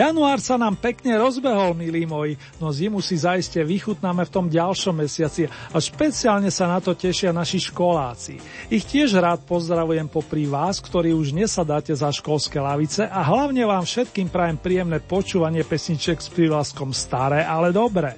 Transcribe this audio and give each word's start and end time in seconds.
Január 0.00 0.40
sa 0.40 0.56
nám 0.56 0.80
pekne 0.80 1.12
rozbehol, 1.20 1.76
milí 1.76 2.08
moji, 2.08 2.40
no 2.56 2.72
zimu 2.72 3.04
si 3.04 3.20
zaiste 3.20 3.60
vychutnáme 3.60 4.24
v 4.24 4.32
tom 4.32 4.48
ďalšom 4.48 4.96
mesiaci 4.96 5.44
a 5.44 5.76
špeciálne 5.76 6.48
sa 6.48 6.72
na 6.72 6.80
to 6.80 6.96
tešia 6.96 7.36
naši 7.36 7.60
školáci. 7.68 8.40
Ich 8.72 8.88
tiež 8.88 9.20
rád 9.20 9.44
pozdravujem 9.44 10.08
popri 10.08 10.48
vás, 10.48 10.80
ktorí 10.80 11.12
už 11.12 11.36
nesadáte 11.36 11.92
za 11.92 12.08
školské 12.08 12.56
lavice 12.56 13.04
a 13.04 13.20
hlavne 13.20 13.60
vám 13.68 13.84
všetkým 13.84 14.32
prajem 14.32 14.56
príjemné 14.56 15.04
počúvanie 15.04 15.68
pesniček 15.68 16.16
s 16.16 16.32
prívlaskom 16.32 16.96
staré, 16.96 17.44
ale 17.44 17.68
dobré. 17.68 18.16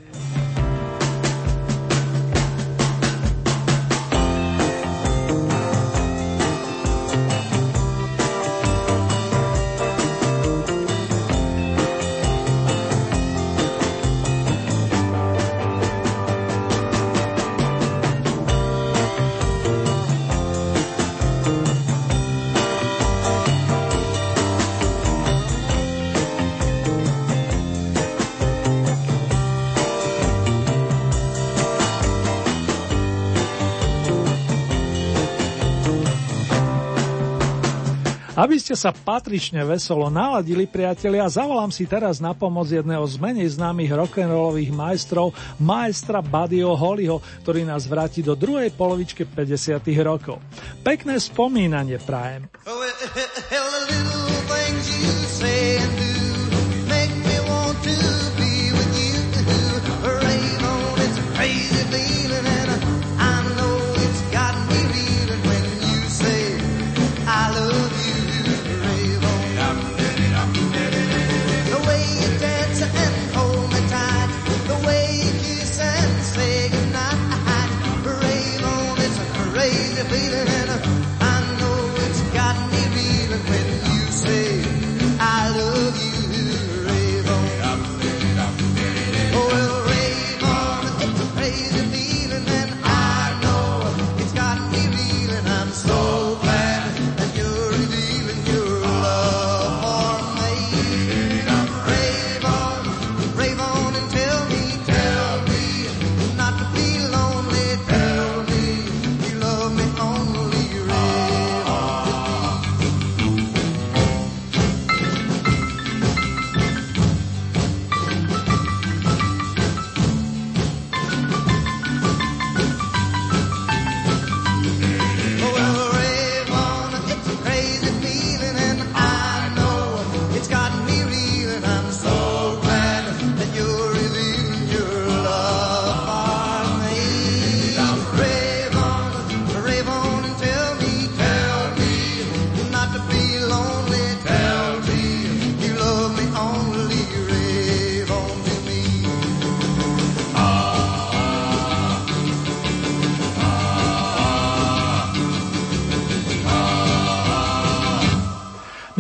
Ste 38.73 38.89
sa 38.89 38.97
patrične 38.97 39.61
veselo 39.69 40.09
naladili, 40.09 40.65
priatelia, 40.65 41.28
zavolám 41.28 41.69
si 41.69 41.84
teraz 41.84 42.25
na 42.25 42.33
pomoc 42.33 42.73
jedného 42.73 43.05
z 43.05 43.20
menej 43.20 43.53
známych 43.61 43.92
rock'n'rollových 43.92 44.73
majstrov, 44.73 45.37
majstra 45.61 46.25
Buddyho 46.25 46.73
Hollyho, 46.73 47.20
ktorý 47.45 47.69
nás 47.69 47.84
vráti 47.84 48.25
do 48.25 48.33
druhej 48.33 48.73
polovičky 48.73 49.29
50 49.29 49.77
rokov. 50.01 50.41
Pekné 50.81 51.20
spomínanie 51.20 52.01
prajem. 52.01 52.48
Oh, 52.64 54.22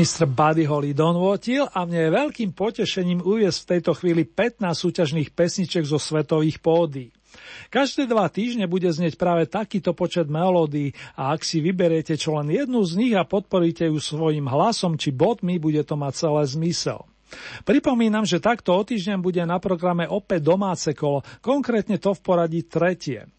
Mr. 0.02 0.26
Buddy 0.26 0.66
Holly 0.66 0.98
donvotil 0.98 1.70
a 1.70 1.86
mne 1.86 2.10
je 2.10 2.10
veľkým 2.10 2.50
potešením 2.58 3.22
uviesť 3.22 3.58
v 3.62 3.70
tejto 3.70 3.94
chvíli 3.94 4.26
15 4.26 4.74
súťažných 4.74 5.30
pesniček 5.30 5.86
zo 5.86 5.94
svetových 5.94 6.58
pódy. 6.58 7.14
Každé 7.70 8.10
dva 8.10 8.26
týždne 8.26 8.66
bude 8.66 8.90
znieť 8.90 9.14
práve 9.14 9.46
takýto 9.46 9.94
počet 9.94 10.26
melódií 10.26 10.90
a 11.14 11.30
ak 11.30 11.46
si 11.46 11.62
vyberiete 11.62 12.18
čo 12.18 12.34
len 12.34 12.50
jednu 12.50 12.82
z 12.82 12.98
nich 12.98 13.14
a 13.14 13.22
podporíte 13.22 13.86
ju 13.86 14.02
svojim 14.02 14.50
hlasom 14.50 14.98
či 14.98 15.14
bodmi, 15.14 15.62
bude 15.62 15.86
to 15.86 15.94
mať 15.94 16.18
celé 16.18 16.42
zmysel. 16.50 17.06
Pripomínam, 17.62 18.26
že 18.26 18.42
takto 18.42 18.74
o 18.74 18.82
týždeň 18.82 19.22
bude 19.22 19.46
na 19.46 19.62
programe 19.62 20.10
opäť 20.10 20.50
domáce 20.50 20.90
kolo, 20.98 21.22
konkrétne 21.38 22.02
to 22.02 22.10
v 22.10 22.20
poradí 22.26 22.66
tretie. 22.66 23.30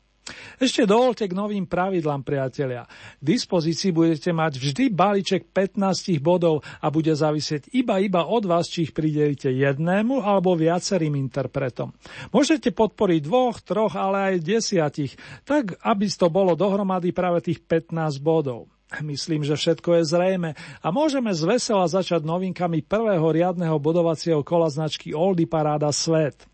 Ešte 0.55 0.87
dovolte 0.87 1.27
k 1.27 1.35
novým 1.35 1.67
pravidlám, 1.67 2.23
priatelia. 2.23 2.87
K 3.19 3.23
dispozícii 3.23 3.91
budete 3.91 4.31
mať 4.31 4.55
vždy 4.55 4.83
balíček 4.87 5.51
15 5.51 6.23
bodov 6.23 6.63
a 6.79 6.87
bude 6.87 7.11
závisieť 7.11 7.75
iba 7.75 7.99
iba 7.99 8.23
od 8.23 8.47
vás, 8.47 8.71
či 8.71 8.87
ich 8.87 8.95
pridelíte 8.95 9.51
jednému 9.51 10.23
alebo 10.23 10.55
viacerým 10.55 11.19
interpretom. 11.19 11.91
Môžete 12.31 12.71
podporiť 12.71 13.19
dvoch, 13.19 13.59
troch, 13.59 13.99
ale 13.99 14.35
aj 14.35 14.47
desiatich, 14.47 15.19
tak 15.43 15.75
aby 15.83 16.07
to 16.07 16.31
bolo 16.31 16.55
dohromady 16.55 17.11
práve 17.11 17.43
tých 17.43 17.59
15 17.59 18.23
bodov. 18.23 18.71
Myslím, 19.01 19.41
že 19.41 19.57
všetko 19.57 19.99
je 19.99 20.03
zrejme 20.05 20.49
a 20.55 20.87
môžeme 20.93 21.33
z 21.33 21.41
vesela 21.49 21.89
začať 21.89 22.21
novinkami 22.21 22.85
prvého 22.85 23.25
riadneho 23.25 23.81
bodovacieho 23.81 24.45
kola 24.45 24.69
značky 24.69 25.17
Oldy 25.17 25.49
Paráda 25.49 25.89
Svet. 25.89 26.52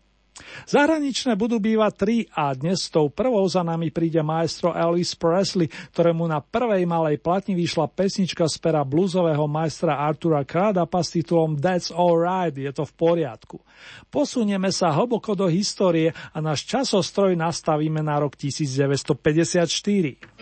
Zahraničné 0.68 1.34
budú 1.34 1.58
bývať 1.62 1.92
tri 1.96 2.28
a 2.32 2.54
dnes 2.54 2.82
s 2.86 2.90
tou 2.92 3.10
prvou 3.10 3.48
za 3.48 3.62
nami 3.64 3.90
príde 3.90 4.22
maestro 4.22 4.74
Elvis 4.74 5.14
Presley, 5.16 5.68
ktorému 5.92 6.28
na 6.28 6.40
prvej 6.42 6.86
malej 6.86 7.18
platni 7.18 7.54
vyšla 7.56 7.88
pesnička 7.90 8.46
z 8.46 8.58
pera 8.60 8.84
blúzového 8.86 9.48
majstra 9.50 9.98
Artura 10.00 10.44
Cradapa 10.46 11.02
s 11.02 11.10
titulom 11.16 11.56
That's 11.58 11.90
Alright, 11.90 12.56
je 12.56 12.72
to 12.72 12.84
v 12.86 12.92
poriadku. 12.94 13.60
Posunieme 14.08 14.72
sa 14.72 14.92
hlboko 14.92 15.34
do 15.38 15.48
histórie 15.50 16.12
a 16.12 16.38
náš 16.38 16.64
časostroj 16.68 17.36
nastavíme 17.36 18.02
na 18.04 18.18
rok 18.20 18.36
1954. 18.36 20.40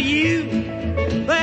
You. 0.00 0.59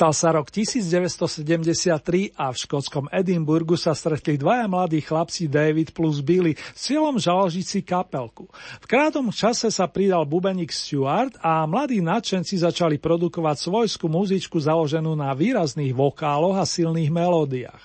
Písal 0.00 0.16
sa 0.16 0.32
rok 0.32 0.48
1973 0.48 2.32
a 2.32 2.48
v 2.48 2.56
škótskom 2.56 3.12
Edinburgu 3.12 3.76
sa 3.76 3.92
stretli 3.92 4.40
dvaja 4.40 4.64
mladí 4.64 4.96
chlapci 5.04 5.44
David 5.44 5.92
plus 5.92 6.24
Billy 6.24 6.56
s 6.56 6.88
cieľom 6.88 7.20
založiť 7.20 7.66
si 7.68 7.84
kapelku. 7.84 8.48
V 8.80 8.86
krátom 8.88 9.28
čase 9.28 9.68
sa 9.68 9.84
pridal 9.92 10.24
bubeník 10.24 10.72
Stuart 10.72 11.36
a 11.44 11.68
mladí 11.68 12.00
nadšenci 12.00 12.64
začali 12.64 12.96
produkovať 12.96 13.60
svojskú 13.60 14.08
muzičku 14.08 14.56
založenú 14.56 15.12
na 15.12 15.36
výrazných 15.36 15.92
vokáloch 15.92 16.56
a 16.56 16.64
silných 16.64 17.12
melódiách. 17.12 17.84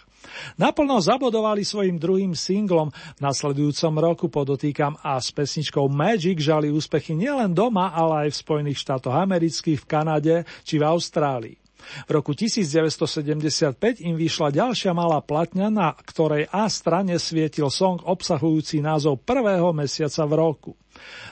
Naplno 0.55 1.03
zabodovali 1.03 1.67
svojim 1.67 1.99
druhým 1.99 2.31
singlom, 2.31 2.95
v 2.95 3.19
nasledujúcom 3.19 3.93
roku 3.99 4.31
podotýkam 4.31 4.95
a 5.03 5.19
s 5.19 5.35
pesničkou 5.35 5.91
Magic 5.91 6.39
žali 6.39 6.71
úspechy 6.71 7.11
nielen 7.11 7.51
doma, 7.51 7.91
ale 7.91 8.31
aj 8.31 8.39
v 8.39 8.39
Spojených 8.39 8.79
štátoch 8.79 9.19
amerických, 9.19 9.83
v 9.83 9.89
Kanade 9.91 10.35
či 10.63 10.79
v 10.79 10.87
Austrálii. 10.87 11.64
V 12.05 12.09
roku 12.11 12.33
1975 12.33 14.03
im 14.03 14.15
vyšla 14.17 14.51
ďalšia 14.51 14.91
malá 14.91 15.21
platňa, 15.21 15.71
na 15.71 15.93
ktorej 15.93 16.49
A 16.51 16.67
strane 16.67 17.15
svietil 17.15 17.71
song 17.71 18.01
obsahujúci 18.03 18.81
názov 18.81 19.21
prvého 19.23 19.71
mesiaca 19.71 20.23
v 20.27 20.33
roku. 20.35 20.71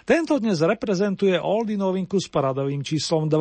Tento 0.03 0.35
dnes 0.37 0.59
reprezentuje 0.59 1.39
Oldy 1.39 1.79
novinku 1.79 2.19
s 2.19 2.27
paradovým 2.27 2.83
číslom 2.83 3.31
2. 3.31 3.39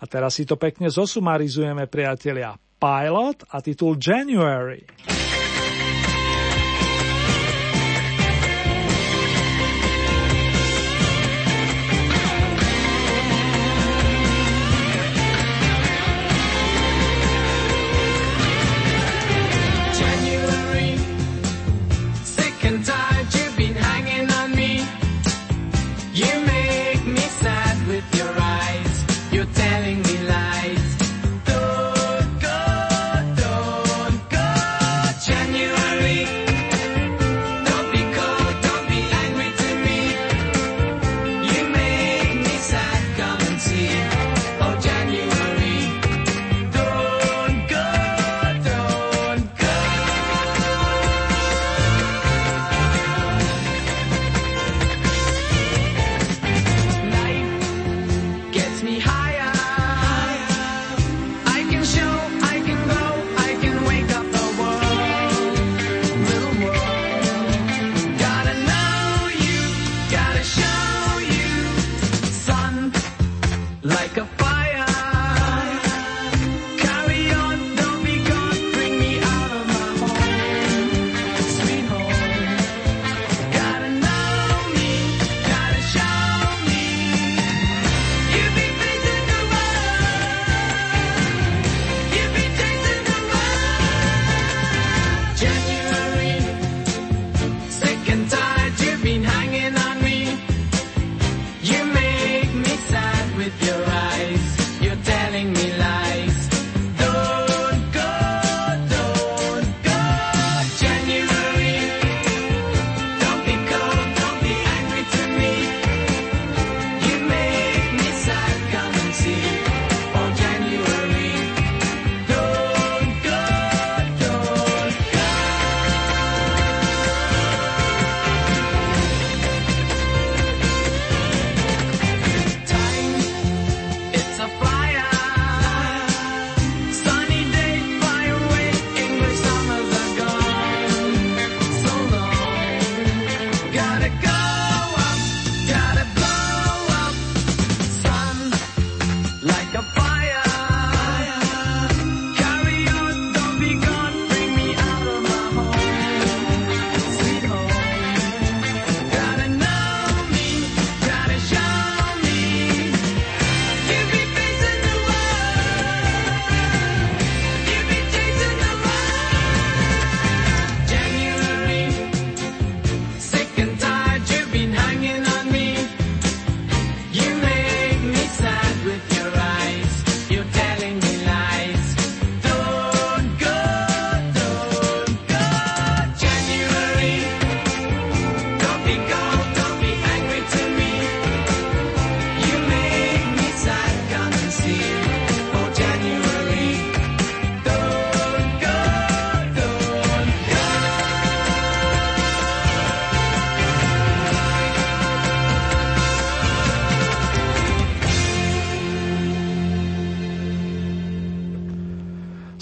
A 0.00 0.04
teraz 0.08 0.36
si 0.36 0.44
to 0.48 0.56
pekne 0.56 0.88
zosumarizujeme, 0.88 1.88
priatelia. 1.88 2.56
Pilot 2.78 3.42
a 3.50 3.58
titul 3.58 3.98
January. 3.98 5.17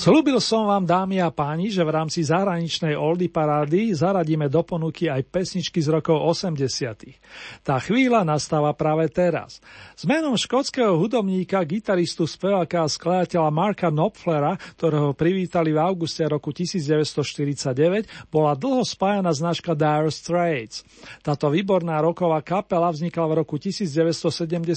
Slúbil 0.07 0.39
som 0.39 0.71
vám, 0.71 0.87
dámy 0.87 1.19
a 1.19 1.35
páni, 1.35 1.67
že 1.67 1.83
v 1.83 1.91
rámci 1.91 2.23
zahraničnej 2.23 2.95
Oldy 2.95 3.27
parády 3.27 3.91
zaradíme 3.91 4.47
do 4.47 4.63
ponuky 4.63 5.11
aj 5.11 5.27
pesničky 5.27 5.83
z 5.83 5.99
rokov 5.99 6.23
80. 6.47 7.67
Tá 7.67 7.83
chvíľa 7.83 8.23
nastáva 8.23 8.71
práve 8.71 9.11
teraz. 9.11 9.59
S 9.99 10.07
menom 10.07 10.39
škótskeho 10.39 10.95
hudobníka, 10.95 11.59
gitaristu, 11.67 12.23
speváka 12.23 12.87
a 12.87 12.93
skladateľa 12.93 13.51
Marka 13.51 13.91
Knopflera, 13.91 14.55
ktorého 14.79 15.11
privítali 15.11 15.75
v 15.75 15.83
auguste 15.83 16.23
roku 16.23 16.55
1949, 16.55 18.31
bola 18.31 18.55
dlho 18.55 18.87
spájana 18.87 19.35
značka 19.35 19.75
Dire 19.75 20.15
Straits. 20.15 20.87
Táto 21.19 21.51
výborná 21.51 21.99
roková 21.99 22.47
kapela 22.47 22.95
vznikla 22.95 23.27
v 23.27 23.33
roku 23.43 23.59
1977 23.59 24.71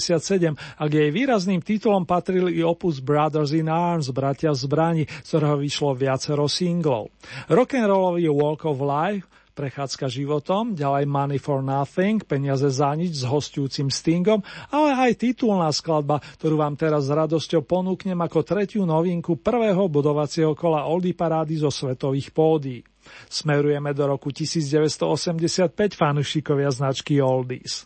a 0.58 0.84
k 0.90 0.92
jej 1.06 1.10
výrazným 1.14 1.62
titulom 1.62 2.02
patril 2.02 2.50
i 2.50 2.66
opus 2.66 2.98
Brothers 2.98 3.54
in 3.54 3.70
Arms, 3.70 4.10
bratia 4.10 4.50
v 4.50 4.58
zbrani, 4.58 5.04
z 5.20 5.28
ktorého 5.28 5.56
vyšlo 5.60 5.96
viacero 5.96 6.48
singlov. 6.50 7.12
Rock'n'rollový 7.52 8.26
Walk 8.32 8.66
of 8.66 8.80
Life, 8.80 9.26
prechádzka 9.60 10.08
životom, 10.08 10.72
ďalej 10.72 11.04
Money 11.04 11.36
for 11.36 11.60
Nothing, 11.60 12.24
peniaze 12.24 12.64
za 12.72 12.96
nič 12.96 13.20
s 13.20 13.24
hostujúcim 13.28 13.92
Stingom, 13.92 14.40
ale 14.72 14.96
aj 14.96 15.20
titulná 15.20 15.68
skladba, 15.68 16.22
ktorú 16.40 16.64
vám 16.64 16.80
teraz 16.80 17.06
s 17.06 17.12
radosťou 17.12 17.60
ponúknem 17.68 18.16
ako 18.16 18.40
tretiu 18.40 18.88
novinku 18.88 19.36
prvého 19.36 19.84
budovacieho 19.92 20.56
kola 20.56 20.88
Oldy 20.88 21.12
Parády 21.12 21.60
zo 21.60 21.68
svetových 21.68 22.32
pódií. 22.32 22.80
Smerujeme 23.28 23.92
do 23.92 24.04
roku 24.08 24.32
1985 24.32 25.76
fanúšikovia 25.92 26.72
značky 26.72 27.20
Oldies. 27.20 27.84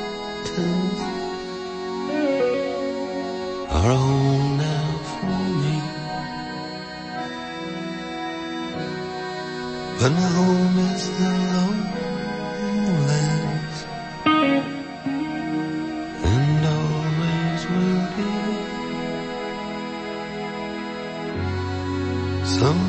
are 3.69 3.91
a 3.91 3.95
home 3.95 4.57
now 4.57 4.97
for 5.09 5.39
me. 5.61 5.77
But 9.99 10.11
my 10.11 10.29
home 10.37 10.79
is 10.79 11.03
the 11.19 11.31
lowlands 12.79 13.77
and 16.23 16.65
always 16.77 17.61
will 17.71 18.03
be. 18.17 18.31
Someday 22.45 22.88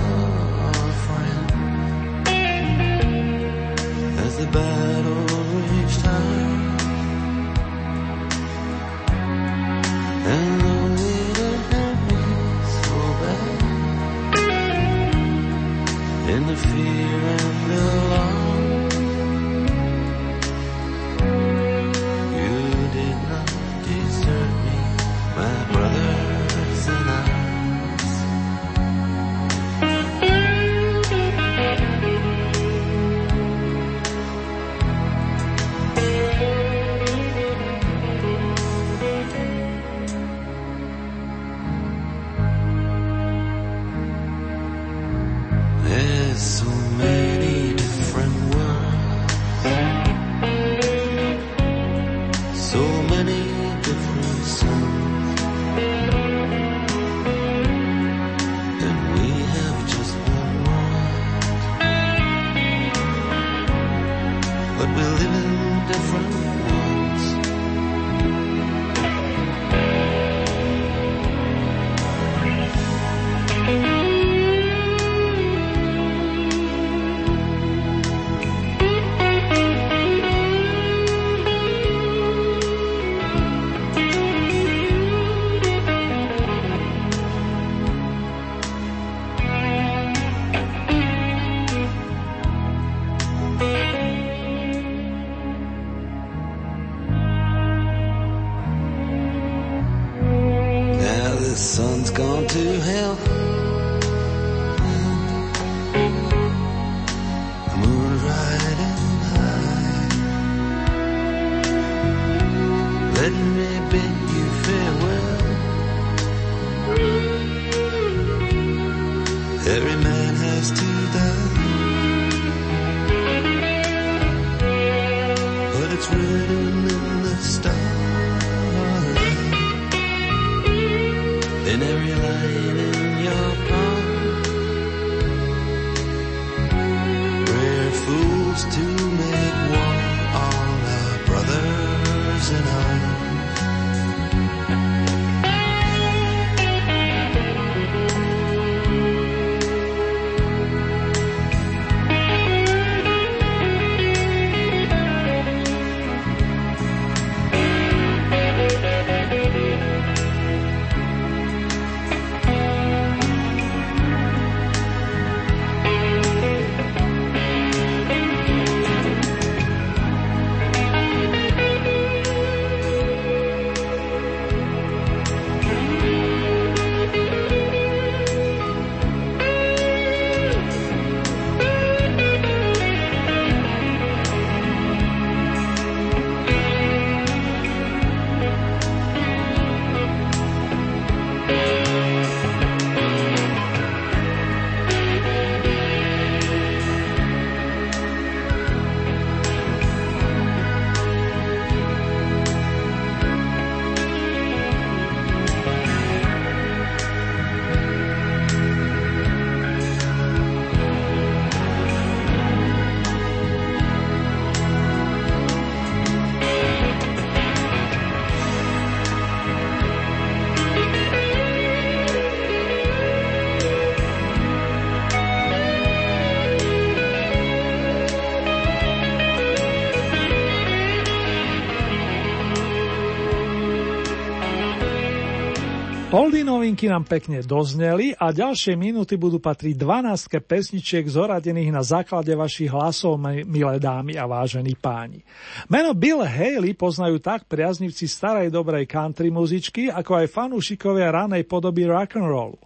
Oldy 236.41 236.57
novinky 236.57 236.89
nám 236.89 237.05
pekne 237.05 237.45
dozneli 237.45 238.17
a 238.17 238.33
ďalšie 238.33 238.73
minúty 238.73 239.13
budú 239.13 239.37
patriť 239.37 239.77
12 239.77 240.41
pesničiek 240.41 241.05
zoradených 241.05 241.69
na 241.69 241.85
základe 241.85 242.33
vašich 242.33 242.65
hlasov, 242.65 243.21
milé 243.45 243.77
dámy 243.77 244.17
a 244.17 244.25
vážení 244.25 244.73
páni. 244.73 245.21
Meno 245.69 245.93
Bill 245.93 246.25
Haley 246.25 246.73
poznajú 246.73 247.21
tak 247.21 247.45
priaznivci 247.45 248.09
starej 248.09 248.49
dobrej 248.49 248.89
country 248.89 249.29
muzičky, 249.29 249.93
ako 249.93 250.17
aj 250.17 250.33
fanúšikovia 250.33 251.13
ranej 251.13 251.45
podoby 251.45 251.85
rock'n'rollu. 251.85 252.57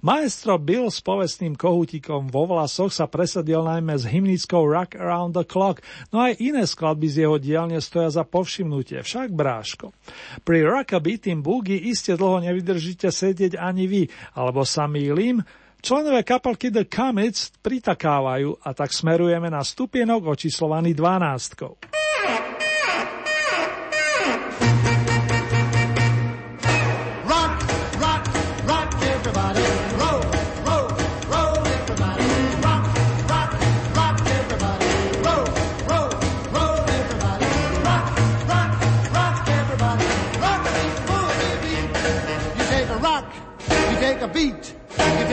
Maestro 0.00 0.56
Bill 0.56 0.88
s 0.88 1.04
povestným 1.04 1.58
kohutikom 1.58 2.30
vo 2.32 2.48
vlasoch 2.48 2.94
sa 2.94 3.10
presadil 3.10 3.60
najmä 3.66 3.96
s 3.98 4.08
hymnickou 4.08 4.64
Rock 4.64 4.96
Around 4.96 5.36
the 5.36 5.44
Clock, 5.44 5.84
no 6.10 6.24
aj 6.24 6.40
iné 6.40 6.64
skladby 6.64 7.06
z 7.10 7.26
jeho 7.26 7.36
dielne 7.36 7.78
stoja 7.82 8.08
za 8.08 8.24
povšimnutie, 8.24 9.04
však 9.04 9.34
bráško. 9.34 9.92
Pri 10.42 10.64
Rockaby 10.64 11.30
tým 11.30 11.38
boogie 11.44 11.76
iste 11.76 12.16
dlho 12.16 12.40
nevydržíte 12.40 13.12
sedieť 13.12 13.60
ani 13.60 13.84
vy, 13.90 14.02
alebo 14.36 14.64
sa 14.64 14.88
mýlim, 14.88 15.44
Členové 15.80 16.28
kapelky 16.28 16.68
The 16.68 16.84
Comets 16.84 17.56
pritakávajú 17.64 18.52
a 18.68 18.76
tak 18.76 18.92
smerujeme 18.92 19.48
na 19.48 19.64
stupienok 19.64 20.36
očíslovaný 20.36 20.92
dvanástkou. 20.92 21.80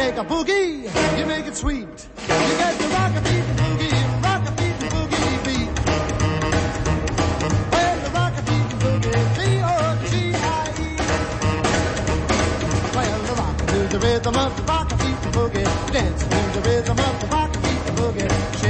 Take 0.08 0.20
a 0.20 0.24
boogie, 0.24 1.20
you 1.20 1.26
make 1.26 1.48
it 1.48 1.56
sweet. 1.58 1.82
You 1.82 2.58
get 2.58 2.80
the 2.80 2.88
rock 2.96 3.12
a 3.12 3.22
beat 3.28 3.43
and 3.43 3.60
boogie, 3.60 4.24
rock 4.24 4.48
a 4.48 4.52
beat 4.52 4.82
and 4.84 4.91
boogie 4.93 5.43
beat. 5.43 5.70
Well, 7.74 7.98
the 8.06 8.10
rock 8.15 8.34
a 8.38 8.41
beat 8.48 8.72
and 8.72 8.82
boogie, 8.84 9.12
B-O-G-I-E. 9.36 10.89
Well, 12.96 13.20
the 13.28 13.34
rock 13.34 13.58
to 13.58 13.80
the 13.91 14.00
rhythm 14.00 14.36
of 14.38 14.56
the 14.56 14.63
rock 14.63 14.91
a 14.93 14.96
beat 14.96 15.26
and 15.26 15.34
boogie. 15.36 15.91
Dance 15.91 16.24
to 16.24 16.30
the 16.30 16.70
rhythm 16.70 16.98
of 16.98 17.20
the 17.20 17.28
rock 17.28 17.54
a 17.54 17.60
beat 17.60 17.89
and 17.89 17.98
boogie. 17.98 18.66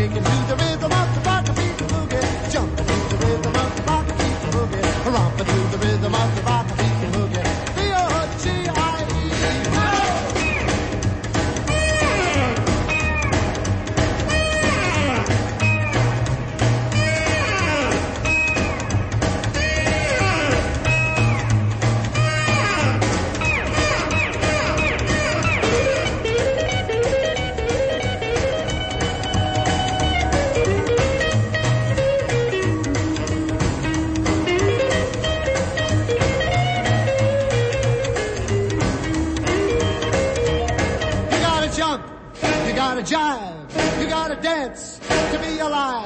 To 45.69 45.96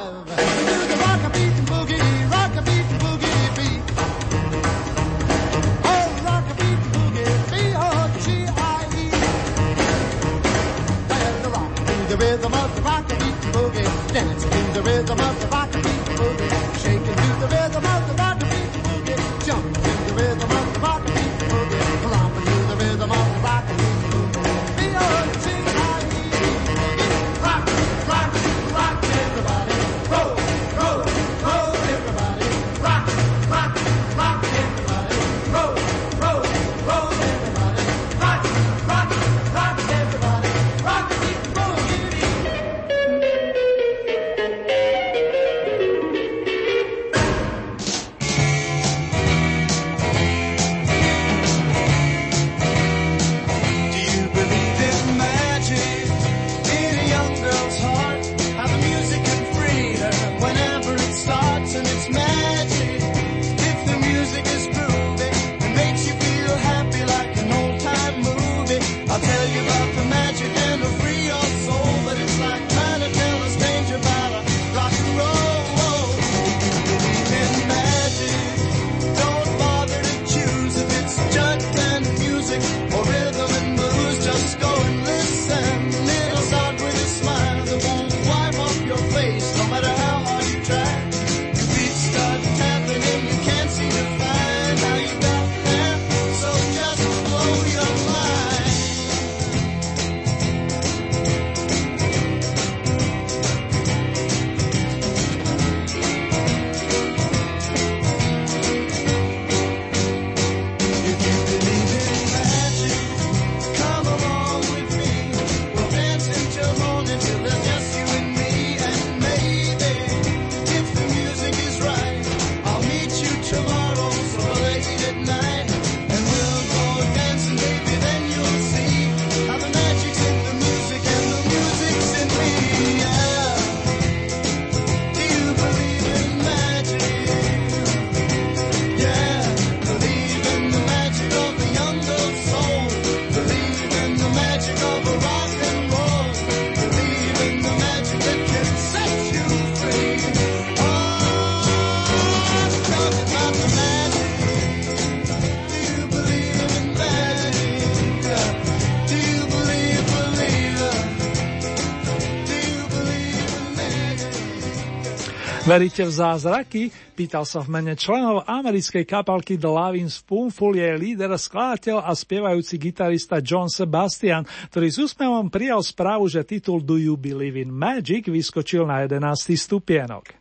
Veríte 165.71 166.03
v 166.03 166.11
zázraky? 166.11 166.83
Pýtal 167.15 167.47
sa 167.47 167.63
v 167.63 167.71
mene 167.71 167.95
členov 167.95 168.43
americkej 168.43 169.07
kapalky 169.07 169.55
The 169.55 169.71
Loving 169.71 170.11
Spoonful 170.11 170.75
jej 170.75 170.99
líder, 170.99 171.31
skladateľ 171.31 172.03
a 172.03 172.11
spievajúci 172.11 172.75
gitarista 172.75 173.39
John 173.39 173.71
Sebastian, 173.71 174.43
ktorý 174.67 174.91
s 174.91 174.99
úsmevom 174.99 175.47
prijal 175.47 175.79
správu, 175.79 176.27
že 176.27 176.43
titul 176.43 176.83
Do 176.83 176.99
You 176.99 177.15
Believe 177.15 177.55
in 177.55 177.71
Magic 177.71 178.27
vyskočil 178.27 178.83
na 178.83 179.07
11. 179.07 179.23
stupienok. 179.55 180.35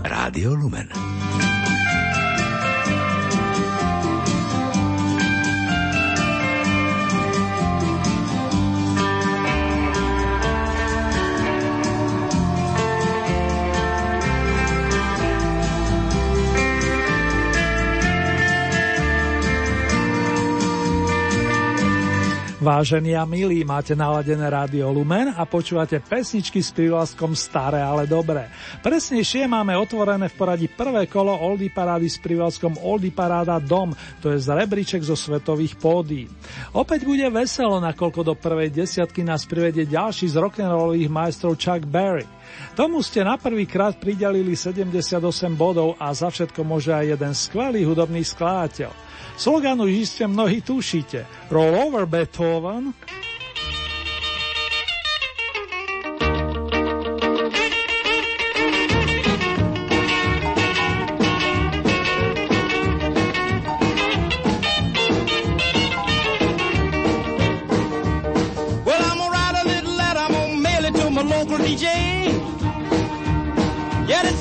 Rádio 0.00 0.56
Lumen. 0.56 1.17
Vážení 22.58 23.14
a 23.14 23.22
milí, 23.22 23.62
máte 23.62 23.94
naladené 23.94 24.42
rádio 24.50 24.90
Lumen 24.90 25.30
a 25.30 25.46
počúvate 25.46 26.02
pesničky 26.02 26.58
s 26.58 26.74
prívlaskom 26.74 27.30
Staré, 27.30 27.78
ale 27.78 28.02
dobré. 28.10 28.50
Presnejšie 28.82 29.46
máme 29.46 29.78
otvorené 29.78 30.26
v 30.26 30.34
poradí 30.34 30.66
prvé 30.66 31.06
kolo 31.06 31.38
Oldy 31.38 31.70
Parády 31.70 32.10
s 32.10 32.18
prívlaskom 32.18 32.74
Oldy 32.82 33.14
Paráda 33.14 33.62
Dom, 33.62 33.94
to 34.18 34.34
je 34.34 34.42
z 34.42 34.50
rebríček 34.50 35.06
zo 35.06 35.14
svetových 35.14 35.78
pódií. 35.78 36.26
Opäť 36.74 37.06
bude 37.06 37.30
veselo, 37.30 37.78
nakoľko 37.78 38.26
do 38.26 38.34
prvej 38.34 38.74
desiatky 38.74 39.22
nás 39.22 39.46
privedie 39.46 39.86
ďalší 39.86 40.26
z 40.26 40.42
rock'n'rollových 40.42 41.14
majstrov 41.14 41.54
Chuck 41.54 41.86
Berry. 41.86 42.26
Tomu 42.74 43.06
ste 43.06 43.22
na 43.22 43.38
prvý 43.38 43.70
krát 43.70 44.02
pridelili 44.02 44.58
78 44.58 45.14
bodov 45.54 45.94
a 45.94 46.10
za 46.10 46.26
všetko 46.26 46.66
môže 46.66 46.90
aj 46.90 47.06
jeden 47.14 47.32
skvelý 47.38 47.86
hudobný 47.86 48.26
skladateľ. 48.26 48.90
Slogan 49.38 49.78
už 49.80 49.90
iste 49.90 50.26
mnohí 50.26 50.58
tušíte. 50.60 51.26
Roll 51.50 51.74
over 51.78 52.06
Beethoven. 52.06 52.94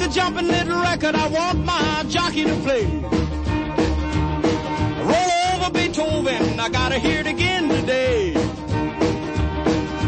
Jumping 0.07 0.47
little 0.47 0.81
record 0.81 1.13
I 1.13 1.27
want 1.29 1.63
my 1.63 2.03
jockey 2.09 2.43
to 2.45 2.55
play. 2.65 3.26
Beethoven, 6.37 6.59
I 6.59 6.69
gotta 6.69 6.99
hear 6.99 7.19
it 7.19 7.27
again 7.27 7.69
today. 7.69 8.33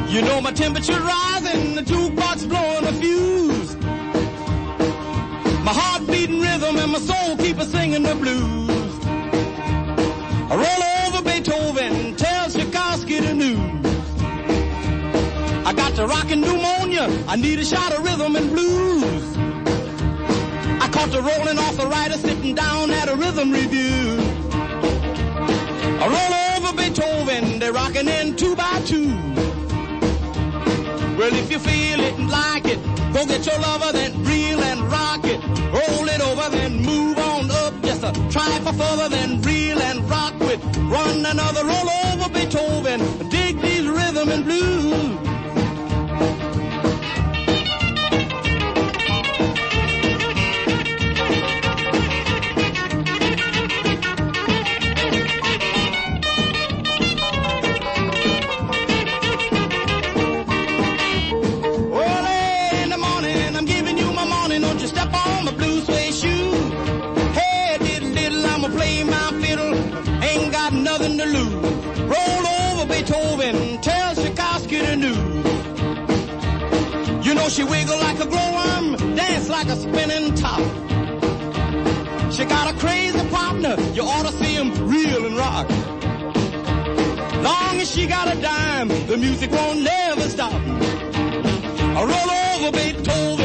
You 0.08 0.22
know 0.22 0.42
my 0.42 0.52
temperature's 0.52 1.00
rising, 1.00 1.76
the 1.76 1.82
jukebox 1.82 2.48
blowing 2.48 2.86
a 2.86 2.94
fuse. 2.94 3.76
My 5.63 5.74
heart 5.74 6.08
beating 6.08 6.42
rhythm 6.42 6.78
and 6.78 6.92
my 6.92 7.00
soul 7.00 7.38
keep 7.38 7.58
a 7.58 7.65
singing 7.65 8.04
the 8.04 8.15
blues. 8.15 9.00
I 10.52 10.56
roll 10.56 10.84
over 11.08 11.24
Beethoven, 11.24 12.15
tell 12.15 12.50
Tchaikovsky 12.50 13.20
the 13.20 13.34
news. 13.34 13.86
I 15.65 15.74
got 15.74 15.94
the 15.96 16.08
rockin' 16.08 16.42
pneumonia, 16.42 17.08
I 17.28 17.36
need 17.36 17.60
a 17.60 17.65
shot 17.65 17.94
of 17.94 18.04
rhythm 18.04 18.36
and 18.36 18.50
blues. 18.50 19.38
I 20.82 20.89
caught 20.92 21.12
the 21.12 21.22
rolling 21.22 21.60
off 21.60 21.78
the 21.78 21.88
rider 21.88 22.18
sitting 22.18 22.56
down 22.56 22.92
at 22.92 23.10
a 23.10 23.15
rhythm 23.15 23.52
review. 23.52 24.38
Roll 26.08 26.34
over 26.56 26.78
Beethoven, 26.78 27.60
they're 27.60 27.74
rocking 27.74 28.08
in 28.08 28.36
two 28.36 28.56
by 28.56 28.82
two. 28.86 29.10
Well, 31.18 31.34
if 31.34 31.52
you 31.52 31.60
feel 31.60 32.00
it 32.00 32.18
and 32.18 32.30
like 32.30 32.66
it, 32.66 32.80
go 33.14 33.26
get 33.26 33.46
your 33.46 33.60
lover, 33.60 33.92
then 33.92 34.24
reel 34.24 34.62
and 34.62 34.82
rock 34.90 35.26
it. 35.26 35.44
Roll 35.74 36.08
it 36.08 36.22
over, 36.22 36.50
then 36.56 36.78
move 36.86 37.18
on 37.18 37.52
up. 37.52 37.74
Just 37.84 38.04
a 38.04 38.14
try 38.32 38.60
for 38.64 38.74
further, 38.74 39.10
then 39.10 39.42
reel 39.42 39.80
and 39.82 40.10
rock 40.10 40.40
with. 40.40 40.64
Run 40.78 41.26
another 41.26 41.66
roll 41.66 41.90
over 41.90 42.30
Beethoven. 42.30 43.30
Dig 43.30 43.62
these 43.62 43.86
rhythm 43.86 44.30
and 44.30 44.46
blues. 44.46 45.29
You 83.62 84.04
ought 84.04 84.26
to 84.26 84.32
see 84.32 84.54
him 84.54 84.72
reel 84.88 85.26
and 85.26 85.36
rock. 85.36 85.69
Long 87.43 87.80
as 87.82 87.91
she 87.91 88.08
got 88.08 88.34
a 88.34 88.39
dime, 88.39 88.88
the 88.88 89.17
music 89.17 89.52
won't 89.52 89.82
never 89.82 90.30
stop. 90.30 90.54
Roll 90.54 92.32
over 92.32 92.72
Beethoven, 92.72 93.38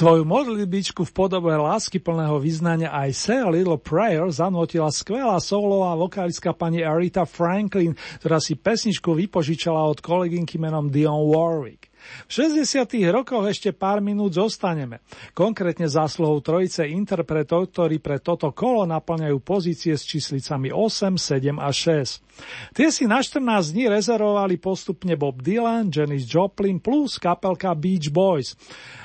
Svoju 0.00 0.24
modlitbičku 0.24 1.04
v 1.04 1.12
podobe 1.12 1.52
láskyplného 1.52 2.40
vyznania 2.40 2.88
I 2.88 3.12
Say 3.12 3.36
a 3.36 3.52
Little 3.52 3.76
Prayer 3.76 4.32
zanotila 4.32 4.88
skvelá 4.88 5.36
solová 5.44 5.92
vokalistka 5.92 6.56
pani 6.56 6.80
Arita 6.80 7.28
Franklin, 7.28 7.92
ktorá 8.24 8.40
si 8.40 8.56
pesničku 8.56 9.12
vypožičala 9.12 9.84
od 9.84 10.00
kolegynky 10.00 10.56
menom 10.56 10.88
Dion 10.88 11.28
Warwick. 11.28 11.92
V 12.32 12.48
60. 12.48 13.12
rokoch 13.12 13.44
ešte 13.44 13.76
pár 13.76 14.00
minút 14.00 14.40
zostaneme. 14.40 15.04
Konkrétne 15.36 15.84
zásluhou 15.84 16.40
trojice 16.40 16.88
interpretov, 16.88 17.68
ktorí 17.68 18.00
pre 18.00 18.24
toto 18.24 18.56
kolo 18.56 18.88
naplňajú 18.88 19.36
pozície 19.44 20.00
s 20.00 20.08
číslicami 20.08 20.72
8, 20.72 21.20
7 21.20 21.60
a 21.60 21.68
6. 21.68 22.72
Tie 22.72 22.88
si 22.88 23.04
na 23.04 23.20
14 23.20 23.76
dní 23.76 23.92
rezervovali 23.92 24.56
postupne 24.56 25.12
Bob 25.20 25.44
Dylan, 25.44 25.92
Janis 25.92 26.24
Joplin 26.24 26.80
plus 26.80 27.20
kapelka 27.20 27.76
Beach 27.76 28.08
Boys. 28.08 28.56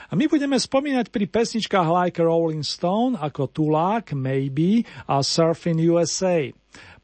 A 0.05 0.13
my 0.13 0.29
budeme 0.29 0.57
spomínať 0.59 1.09
pri 1.09 1.25
pesničkách 1.25 1.87
like 1.89 2.21
Rolling 2.21 2.61
Stone 2.61 3.17
ako 3.17 3.49
Tulák, 3.49 4.13
Maybe 4.13 4.85
a 5.09 5.25
Surfing 5.25 5.81
USA. 5.89 6.53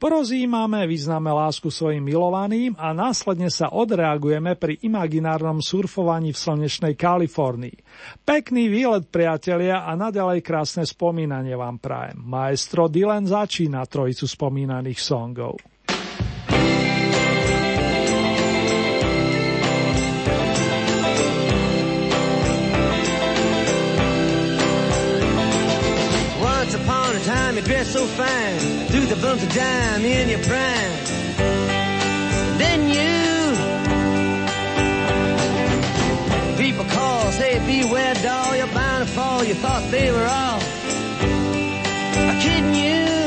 Porozímame, 0.02 0.90
vyznáme 0.90 1.30
lásku 1.30 1.70
svojim 1.70 2.02
milovaným 2.02 2.74
a 2.74 2.90
následne 2.90 3.54
sa 3.54 3.70
odreagujeme 3.70 4.58
pri 4.58 4.82
imaginárnom 4.82 5.62
surfovaní 5.62 6.34
v 6.34 6.42
slnečnej 6.42 6.94
Kalifornii. 6.98 7.78
Pekný 8.26 8.66
výlet, 8.66 9.08
priatelia, 9.14 9.86
a 9.86 9.94
naďalej 9.94 10.42
krásne 10.42 10.84
spomínanie 10.90 11.54
vám 11.54 11.78
prajem. 11.78 12.18
Maestro 12.18 12.90
Dylan 12.90 13.30
začína 13.30 13.86
trojicu 13.86 14.26
spomínaných 14.26 14.98
songov. 14.98 15.62
You 27.56 27.62
dress 27.62 27.92
so 27.92 28.06
fine, 28.06 28.60
through 28.88 29.06
the 29.08 29.16
bumps 29.16 29.44
of 29.44 29.54
dime 29.54 30.06
in 30.06 30.30
your 30.30 30.40
prime. 30.40 30.94
Then 32.58 32.90
you, 32.90 33.56
people 36.64 36.86
call, 36.86 37.32
say 37.32 37.60
beware 37.66 38.14
doll, 38.16 38.56
you're 38.56 38.68
bound 38.68 39.08
to 39.08 39.14
fall, 39.14 39.44
you 39.44 39.56
thought 39.56 39.90
they 39.92 40.12
were 40.12 40.26
all 40.26 40.60
kidding. 42.42 42.74
You 42.74 43.21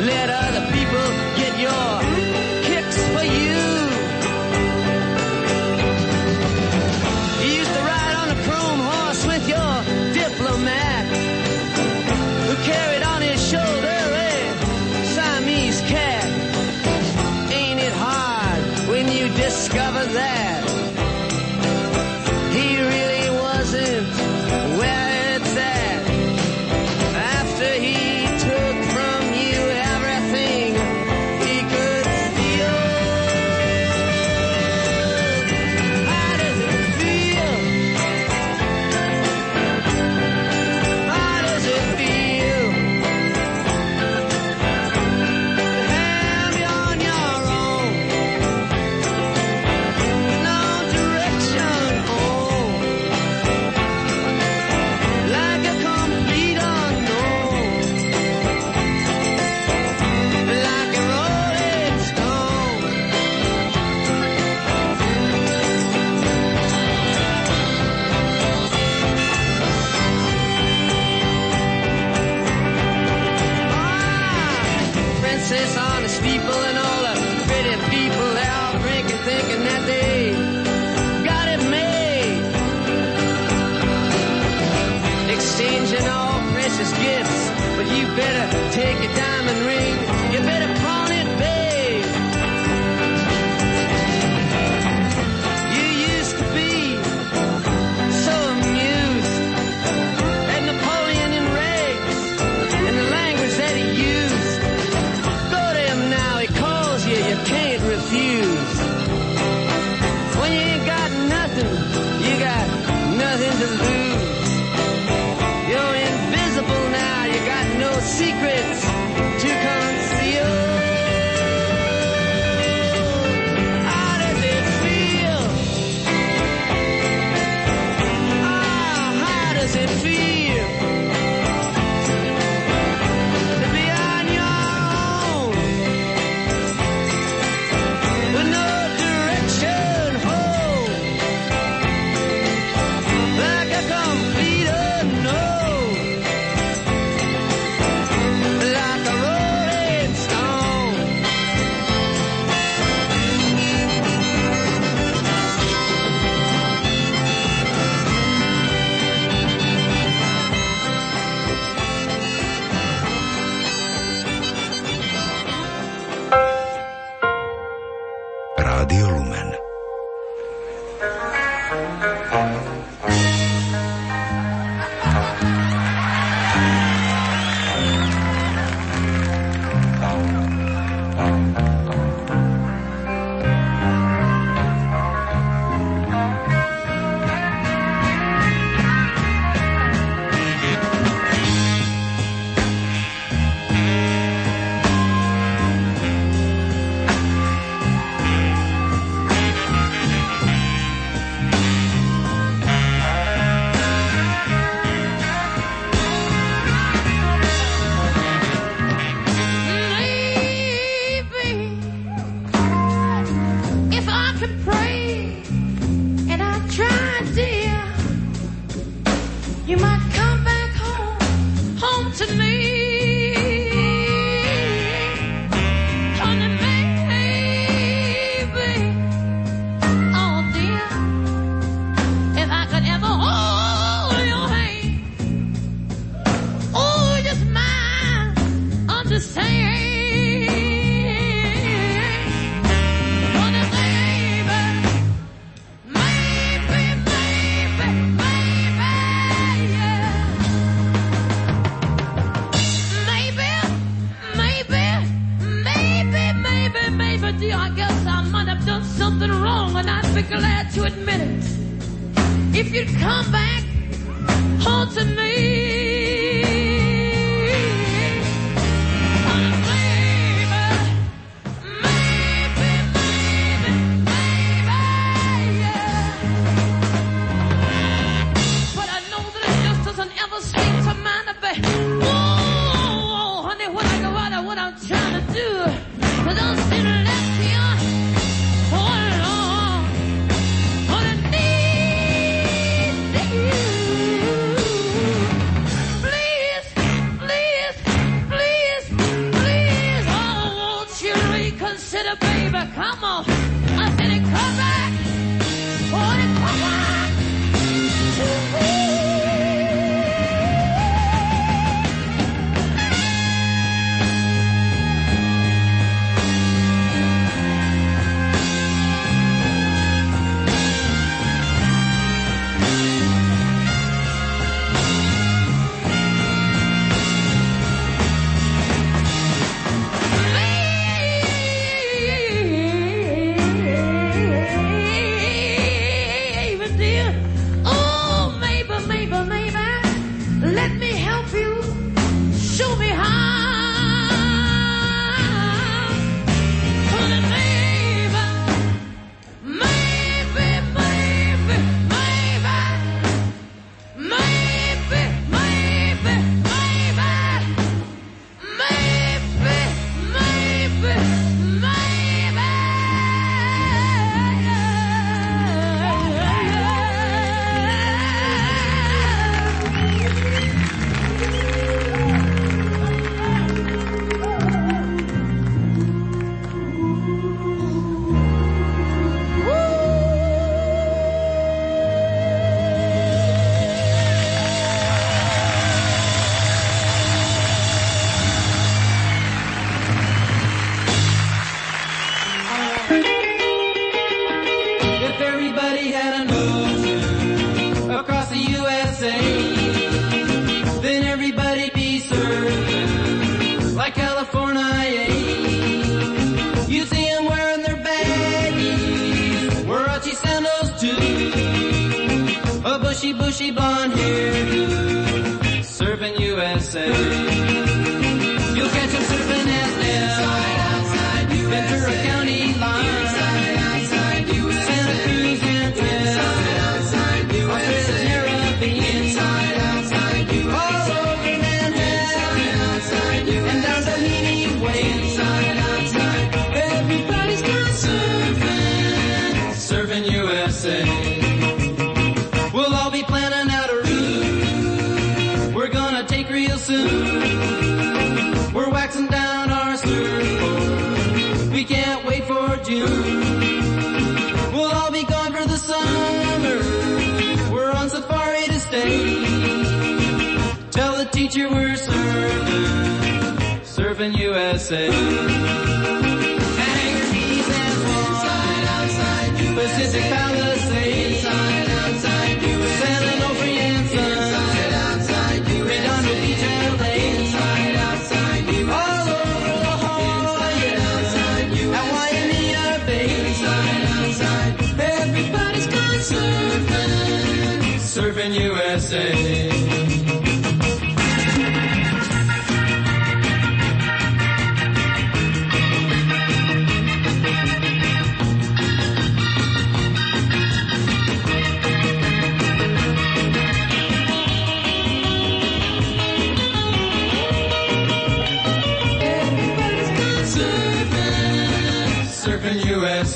let 0.00 0.30
other 0.30 0.64
people 0.72 1.29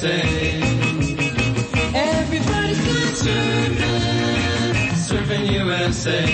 USA. 0.04 0.20
Everybody's 1.94 2.78
gone 2.78 3.14
surfing, 3.24 4.90
surfing 5.08 5.44
USA. 5.50 6.24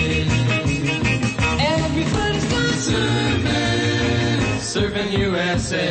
Everybody's 1.57 2.45
gone 2.51 2.77
surfing, 2.87 4.39
surfing 4.73 5.09
USA. 5.17 5.85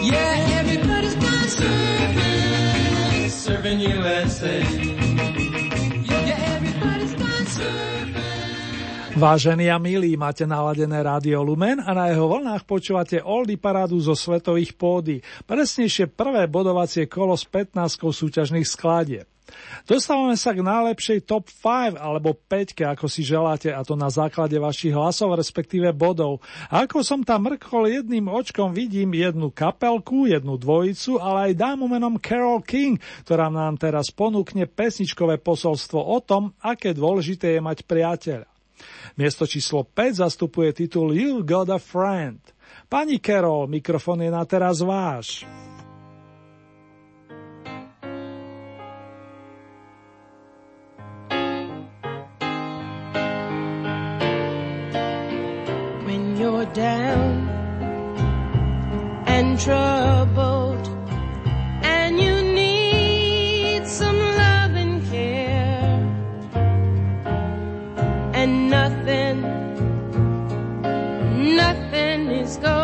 Yeah, 0.00 0.60
everybody's 0.60 1.14
gone 1.14 1.48
surfing, 1.58 3.26
surfing 3.28 3.80
USA. 3.80 4.79
Vážení 9.20 9.68
a 9.68 9.76
milí, 9.76 10.16
máte 10.16 10.48
naladené 10.48 10.96
Rádio 11.04 11.44
Lumen 11.44 11.76
a 11.84 11.92
na 11.92 12.08
jeho 12.08 12.24
vlnách 12.24 12.64
počúvate 12.64 13.20
Oldy 13.20 13.60
parádu 13.60 14.00
zo 14.00 14.16
svetových 14.16 14.72
pódy, 14.80 15.20
presnejšie 15.44 16.08
prvé 16.08 16.48
bodovacie 16.48 17.04
kolo 17.04 17.36
s 17.36 17.44
15 17.44 18.00
súťažných 18.00 18.64
skladieb. 18.64 19.28
Dostávame 19.84 20.40
sa 20.40 20.56
k 20.56 20.64
najlepšej 20.64 21.28
top 21.28 21.52
5 21.52 22.00
alebo 22.00 22.32
5, 22.32 22.80
ako 22.96 23.12
si 23.12 23.20
želáte, 23.20 23.68
a 23.68 23.84
to 23.84 23.92
na 23.92 24.08
základe 24.08 24.56
vašich 24.56 24.96
hlasov, 24.96 25.36
respektíve 25.36 25.92
bodov. 25.92 26.40
A 26.72 26.88
ako 26.88 27.04
som 27.04 27.20
tam 27.20 27.44
mrkol 27.44 27.92
jedným 27.92 28.24
očkom, 28.24 28.72
vidím 28.72 29.12
jednu 29.12 29.52
kapelku, 29.52 30.32
jednu 30.32 30.56
dvojicu, 30.56 31.20
ale 31.20 31.52
aj 31.52 31.60
dámu 31.60 31.92
menom 31.92 32.16
Carol 32.16 32.64
King, 32.64 32.96
ktorá 33.28 33.52
nám 33.52 33.76
teraz 33.76 34.08
ponúkne 34.08 34.64
pesničkové 34.64 35.36
posolstvo 35.44 36.00
o 36.00 36.18
tom, 36.24 36.56
aké 36.64 36.96
dôležité 36.96 37.52
je 37.52 37.60
mať 37.60 37.84
priateľa. 37.84 38.49
Miesto 39.20 39.44
číslo 39.44 39.84
5 39.84 40.24
zastupuje 40.24 40.72
titul 40.72 41.12
You 41.12 41.44
Got 41.44 41.68
a 41.68 41.76
Friend. 41.76 42.40
Pani 42.88 43.20
Carol, 43.20 43.68
mikrofón 43.68 44.24
je 44.24 44.32
na 44.32 44.48
teraz 44.48 44.80
váš. 44.80 45.44
down 56.70 57.48
and 59.26 59.58
troubled 59.58 60.99
nothing 72.58 72.79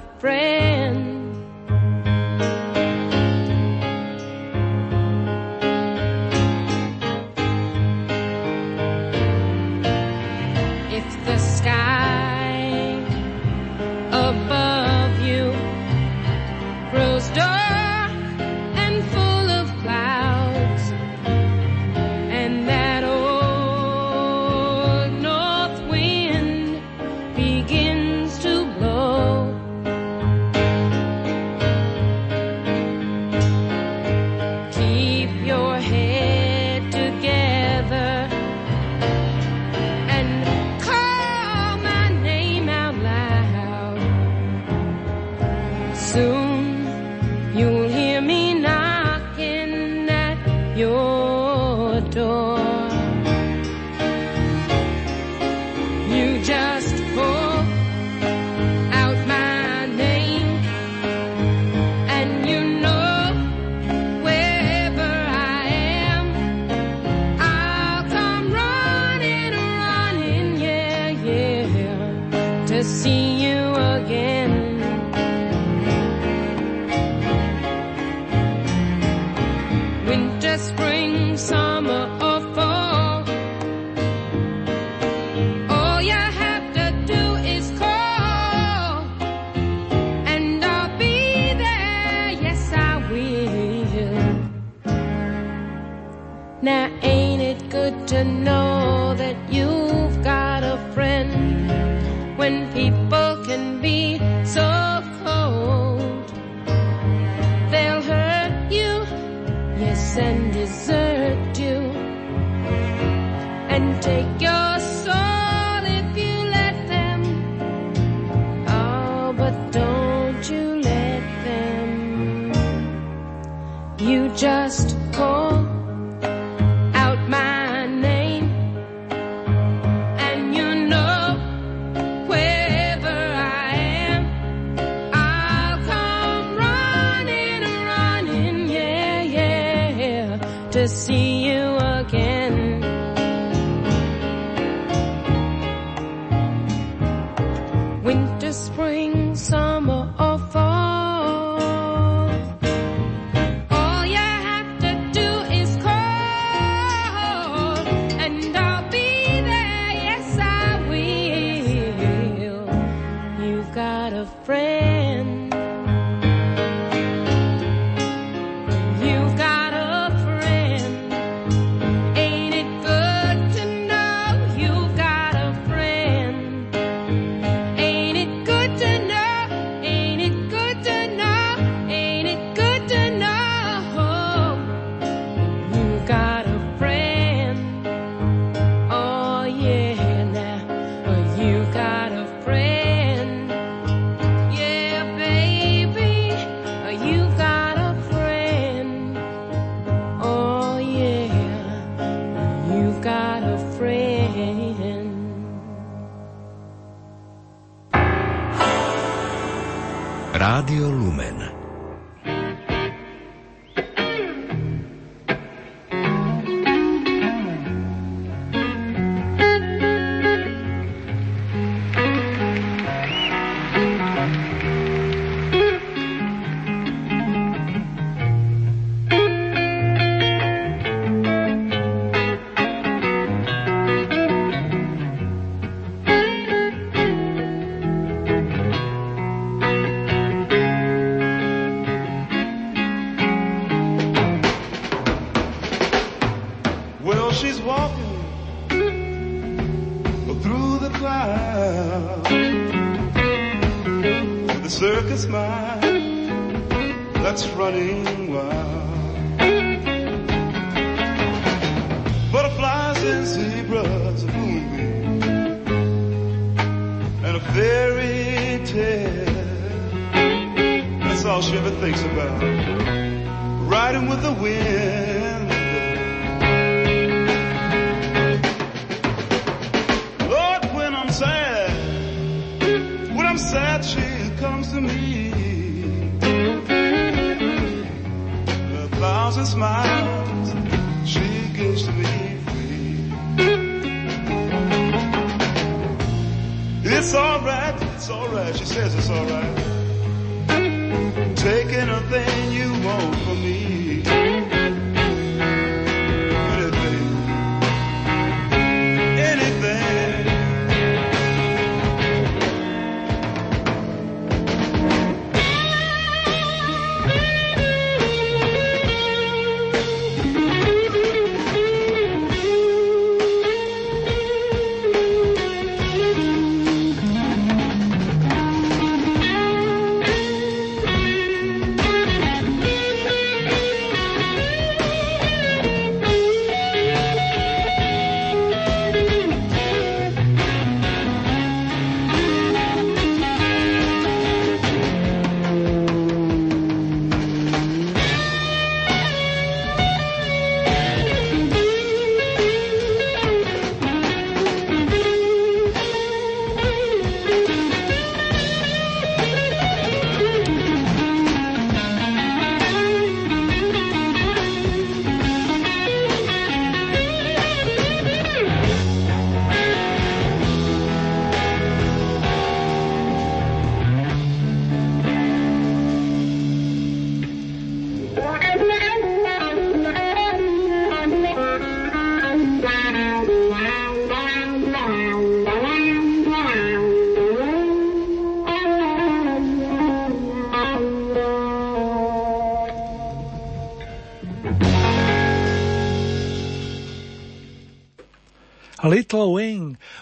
got 0.00 0.39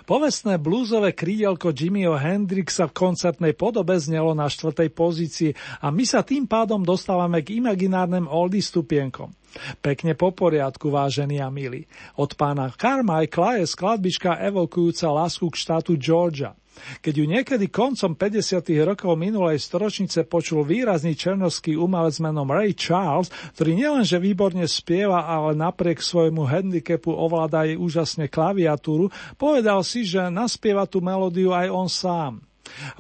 Povestné 0.09 0.57
blúzové 0.57 1.13
krídelko 1.13 1.69
Jimmyho 1.69 2.17
Hendrixa 2.17 2.89
v 2.89 2.97
koncertnej 2.97 3.53
podobe 3.53 3.93
znelo 4.01 4.33
na 4.33 4.49
štvrtej 4.49 4.89
pozícii 4.97 5.53
a 5.85 5.93
my 5.93 6.01
sa 6.09 6.25
tým 6.25 6.49
pádom 6.49 6.81
dostávame 6.81 7.45
k 7.45 7.61
imaginárnym 7.61 8.25
oldy 8.25 8.65
stupienkom. 8.65 9.37
Pekne 9.85 10.17
po 10.17 10.33
poriadku, 10.33 10.89
vážení 10.89 11.45
a 11.45 11.53
milí. 11.53 11.85
Od 12.17 12.33
pána 12.41 12.73
Carmichaela 12.73 13.61
je 13.61 13.69
skladbička 13.69 14.41
evokujúca 14.41 15.13
lásku 15.13 15.45
k 15.53 15.61
štátu 15.61 16.01
Georgia. 16.01 16.57
Keď 17.01 17.15
ju 17.15 17.25
niekedy 17.29 17.67
koncom 17.71 18.15
50. 18.17 18.65
rokov 18.85 19.13
minulej 19.15 19.61
storočnice 19.63 20.27
počul 20.27 20.67
výrazný 20.67 21.15
černovský 21.15 21.79
umelec 21.79 22.19
menom 22.19 22.49
Ray 22.49 22.75
Charles, 22.75 23.31
ktorý 23.59 23.77
nielenže 23.77 24.19
výborne 24.19 24.65
spieva, 24.67 25.27
ale 25.27 25.55
napriek 25.55 26.03
svojmu 26.03 26.47
handicapu 26.49 27.15
ovláda 27.15 27.69
jej 27.69 27.79
úžasne 27.79 28.27
klaviatúru, 28.27 29.09
povedal 29.37 29.81
si, 29.87 30.03
že 30.03 30.27
naspieva 30.29 30.85
tú 30.89 30.99
melódiu 31.05 31.55
aj 31.55 31.69
on 31.71 31.89
sám. 31.89 32.33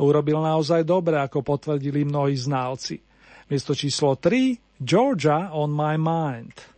Urobil 0.00 0.40
naozaj 0.40 0.86
dobre, 0.86 1.20
ako 1.20 1.44
potvrdili 1.44 2.06
mnohí 2.06 2.34
znalci. 2.38 2.98
Miesto 3.48 3.72
číslo 3.72 4.16
3 4.16 4.78
Georgia 4.78 5.50
on 5.50 5.74
my 5.74 5.98
mind. 5.98 6.77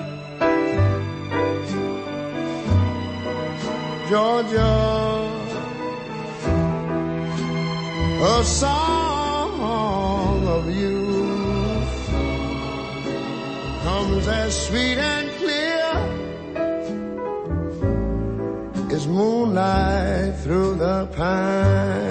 Georgia, 4.11 4.59
a 8.21 8.43
song 8.43 10.47
of 10.47 10.69
you 10.69 11.07
comes 13.83 14.27
as 14.27 14.67
sweet 14.67 14.97
and 14.97 15.29
clear 15.39 15.93
as 18.91 19.07
moonlight 19.07 20.35
through 20.43 20.75
the 20.75 21.07
pines. 21.15 22.10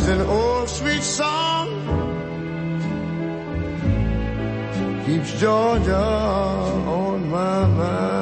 just 0.00 0.12
an 0.12 0.20
old 0.22 0.68
sweet 0.68 1.02
song 1.02 1.68
keeps 5.04 5.32
Georgia 5.40 5.96
on 5.96 7.28
my 7.28 7.66
mind. 7.66 8.20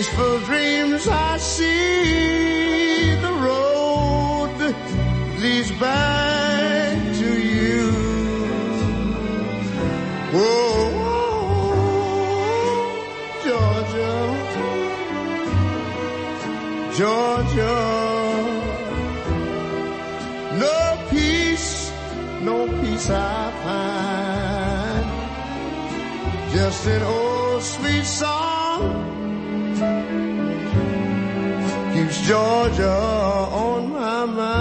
peaceful 0.09 0.41
dreams 0.41 1.07
I 1.09 1.37
see 1.39 3.15
the 3.15 3.33
road 3.33 4.75
leads 5.39 5.71
back 5.73 6.97
to 7.19 7.41
you. 7.41 7.91
Whoa, 10.33 10.91
Georgia, 13.45 14.17
Georgia. 16.97 17.79
No 20.65 20.79
peace, 21.11 21.93
no 22.43 22.67
peace 22.81 23.11
I 23.11 23.53
find. 23.65 25.07
Just 26.53 26.87
an 26.87 27.03
old 27.03 27.18
Georgia 32.29 32.93
on 32.93 33.91
my 33.91 34.27
mind. 34.27 34.59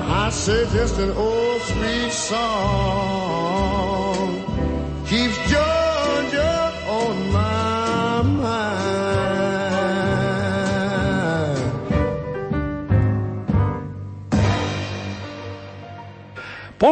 I 0.00 0.30
say 0.30 0.66
just 0.72 0.98
an 0.98 1.10
old 1.10 1.60
sweet 1.60 2.10
song 2.10 3.17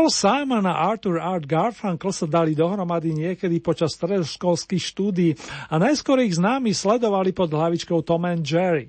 Paul 0.06 0.14
Simon 0.14 0.62
a 0.70 0.86
Arthur 0.86 1.18
Art 1.18 1.50
Garfunkel 1.50 2.14
sa 2.14 2.30
dali 2.30 2.54
dohromady 2.54 3.10
niekedy 3.10 3.58
počas 3.58 3.98
stredoškolských 3.98 4.78
štúdií 4.78 5.34
a 5.66 5.82
najskôr 5.82 6.22
ich 6.22 6.38
známi 6.38 6.70
sledovali 6.70 7.34
pod 7.34 7.50
hlavičkou 7.50 8.06
Tom 8.06 8.22
and 8.22 8.46
Jerry. 8.46 8.86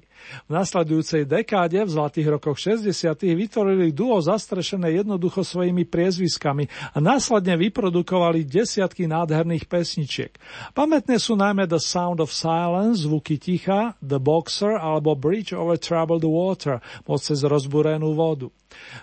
V 0.47 0.51
nasledujúcej 0.51 1.23
dekáde 1.23 1.81
v 1.83 1.89
zlatých 1.89 2.27
rokoch 2.37 2.59
60. 2.59 2.91
vytvorili 3.23 3.95
duo 3.95 4.19
zastrešené 4.19 4.99
jednoducho 4.99 5.43
svojimi 5.43 5.87
priezviskami 5.87 6.67
a 6.93 6.97
následne 6.99 7.55
vyprodukovali 7.55 8.43
desiatky 8.43 9.07
nádherných 9.07 9.65
pesničiek. 9.65 10.35
Pamätné 10.75 11.17
sú 11.17 11.39
najmä 11.39 11.65
The 11.65 11.79
Sound 11.79 12.19
of 12.19 12.35
Silence, 12.35 13.07
zvuky 13.07 13.39
ticha, 13.39 13.95
The 14.03 14.19
Boxer 14.19 14.75
alebo 14.75 15.15
Bridge 15.15 15.55
over 15.55 15.79
Troubled 15.79 16.27
Water, 16.27 16.83
moc 17.07 17.19
cez 17.23 17.41
rozbúrenú 17.43 18.13
vodu. 18.13 18.51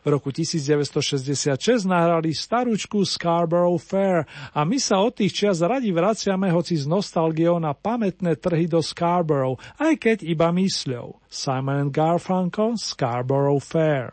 V 0.04 0.06
roku 0.12 0.28
1966 0.30 1.88
nahrali 1.88 2.36
starúčku 2.36 3.02
Scarborough 3.02 3.80
Fair 3.80 4.28
a 4.52 4.60
my 4.62 4.76
sa 4.76 5.00
od 5.00 5.16
tých 5.18 5.32
čias 5.32 5.64
radi 5.64 5.90
vraciame 5.90 6.52
hoci 6.52 6.76
s 6.76 6.84
nostalgiou 6.84 7.56
na 7.58 7.72
pamätné 7.72 8.36
trhy 8.38 8.68
do 8.68 8.84
Scarborough, 8.84 9.58
aj 9.80 9.94
keď 9.98 10.18
iba 10.28 10.52
mysľou. 10.52 11.13
Simon 11.28 11.90
Garfunkel, 11.90 12.78
Scarborough 12.78 13.60
Fair. 13.60 14.12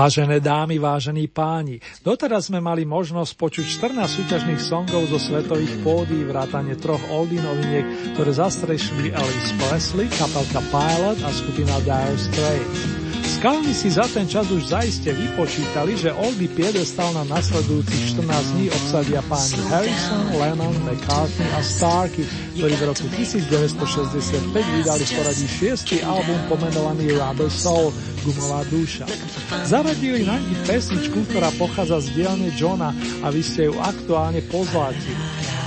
Vážené 0.00 0.40
dámy, 0.40 0.80
vážení 0.80 1.28
páni, 1.28 1.76
doteraz 2.00 2.48
sme 2.48 2.56
mali 2.56 2.88
možnosť 2.88 3.36
počuť 3.36 3.92
14 3.92 4.08
súťažných 4.08 4.56
songov 4.56 5.04
zo 5.12 5.20
svetových 5.20 5.76
pódy, 5.84 6.24
vrátane 6.24 6.72
troch 6.80 7.04
oldie 7.12 7.36
noviniek, 7.36 8.16
ktoré 8.16 8.32
zastrešili 8.32 9.12
Elvis 9.12 9.52
Presley, 9.60 10.08
kapelka 10.08 10.64
Pilot 10.72 11.20
a 11.20 11.28
skupina 11.28 11.76
Dire 11.84 12.16
Straits. 12.16 12.99
Skalni 13.40 13.72
si 13.72 13.88
za 13.88 14.04
ten 14.04 14.28
čas 14.28 14.52
už 14.52 14.68
zaiste 14.68 15.16
vypočítali, 15.16 15.96
že 15.96 16.12
oldie 16.12 16.44
piedestal 16.44 17.08
na 17.16 17.24
nasledujúcich 17.24 18.20
14 18.20 18.52
dní 18.52 18.68
obsadia 18.68 19.24
páni 19.24 19.56
Harrison, 19.72 20.24
Lennon, 20.36 20.76
McCartney 20.84 21.48
a 21.56 21.64
Starkey, 21.64 22.28
ktorí 22.60 22.76
v 22.76 22.84
roku 22.84 23.08
1965 23.16 24.44
vydali 24.52 25.04
v 25.08 25.12
poradí 25.16 25.48
šiestý 25.56 26.04
album 26.04 26.36
pomenovaný 26.52 27.16
Rubber 27.16 27.48
Soul, 27.48 27.96
Gumová 28.28 28.60
duša. 28.68 29.08
Zaradili 29.64 30.20
na 30.28 30.36
nich 30.36 30.60
pesničku, 30.68 31.24
ktorá 31.32 31.48
pochádza 31.56 32.12
z 32.12 32.20
dielne 32.20 32.52
Johna 32.52 32.92
a 33.24 33.32
vy 33.32 33.40
ste 33.40 33.72
ju 33.72 33.74
aktuálne 33.80 34.44
pozlatili. 34.52 35.16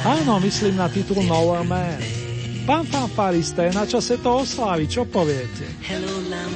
Áno, 0.05 0.37
myslím 0.45 0.77
na 0.77 0.93
titul 0.93 1.25
Nowhere 1.25 1.65
Man. 1.65 2.22
Pán 2.63 2.87
fanfarista, 2.87 3.67
je 3.67 3.75
na 3.75 3.83
čase 3.83 4.15
to 4.23 4.39
osláviť, 4.39 4.87
čo 4.87 5.03
poviete? 5.03 5.67
Hello 5.83 6.23
know 6.31 6.47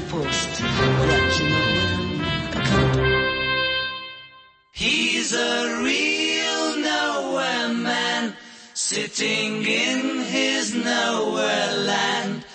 He's 4.71 5.33
a 5.35 5.83
real 5.83 6.79
nowhere 6.79 7.75
man, 7.75 8.31
sitting 8.73 9.67
in 9.67 10.23
his 10.23 10.71
nowhere 10.71 11.75
land, 11.83 12.45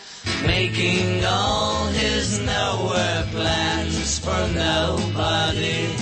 making 0.48 1.20
all 1.28 1.92
his 1.92 2.40
nowhere 2.40 3.28
plans 3.36 4.16
for 4.16 4.48
nobody. 4.56 5.92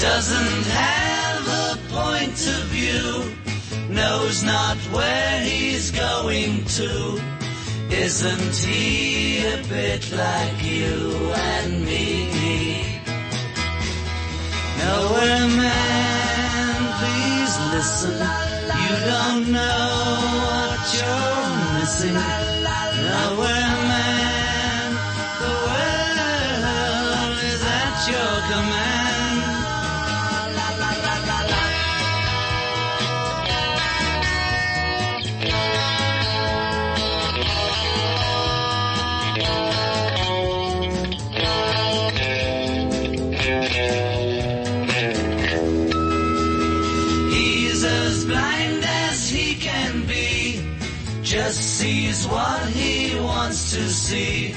Doesn't 0.00 0.64
have 0.72 1.44
a 1.44 1.76
point 1.92 2.40
of 2.40 2.62
view, 2.72 3.43
knows 3.94 4.42
not 4.42 4.76
where 4.92 5.40
he's 5.40 5.90
going 5.90 6.64
to. 6.64 7.20
Isn't 7.90 8.56
he 8.56 9.46
a 9.46 9.58
bit 9.68 10.10
like 10.12 10.62
you 10.62 11.32
and 11.34 11.84
me? 11.84 13.00
Nowhere 14.78 15.48
man, 15.62 16.76
please 17.00 17.54
listen. 17.74 18.16
You 18.84 18.94
don't 19.12 19.52
know 19.52 19.86
what 20.48 20.80
you're 20.96 21.48
missing. 21.78 22.14
Nowhere 23.10 23.63
what 52.26 52.68
he 52.68 53.18
wants 53.20 53.72
to 53.72 53.88
see. 53.88 54.54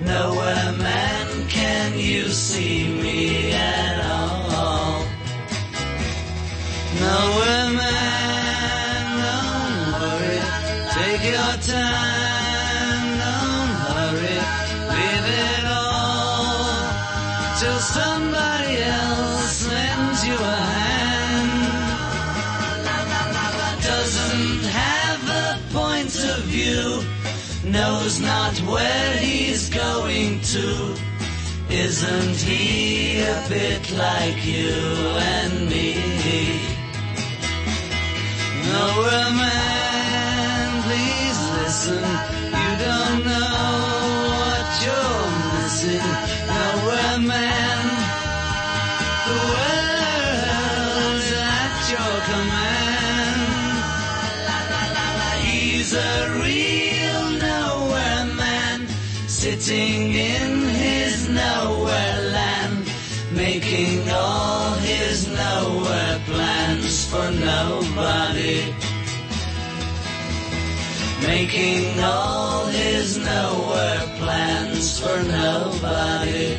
Nowhere 0.00 0.72
man 0.72 1.48
can 1.48 1.98
you 1.98 2.28
see 2.28 2.88
me 3.02 3.52
at 3.52 4.00
all. 4.10 5.04
Nowhere 7.00 7.70
man, 7.82 9.02
don't 9.24 10.02
worry, 10.02 10.40
take 10.96 11.24
your 11.32 11.54
time, 11.74 12.21
knows 27.72 28.20
not 28.20 28.54
where 28.70 29.16
he's 29.16 29.70
going 29.70 30.40
to. 30.40 30.94
Isn't 31.70 32.36
he 32.36 33.22
a 33.22 33.44
bit 33.48 33.90
like 33.92 34.44
you 34.44 34.74
and 35.34 35.68
me? 35.70 35.94
No 38.68 38.86
man, 39.40 40.82
please 40.84 41.40
listen. 41.56 42.04
You 42.60 42.70
don't 42.86 43.24
know 43.24 43.64
what 44.36 44.68
you're 44.84 45.28
missing. 45.54 46.08
No 46.52 46.64
man, 47.32 47.84
the 49.28 49.38
world's 49.52 51.28
at 51.56 51.74
your 51.94 52.16
command. 52.30 53.42
He's 55.42 55.90
a 55.94 56.21
Making 71.32 71.98
all 71.98 72.66
his 72.66 73.16
nowhere 73.16 74.00
plans 74.18 75.00
for 75.00 75.22
nobody. 75.22 76.58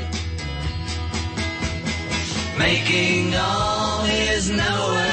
Making 2.57 3.35
all 3.35 4.01
his 4.01 4.49
nowhere 4.49 5.12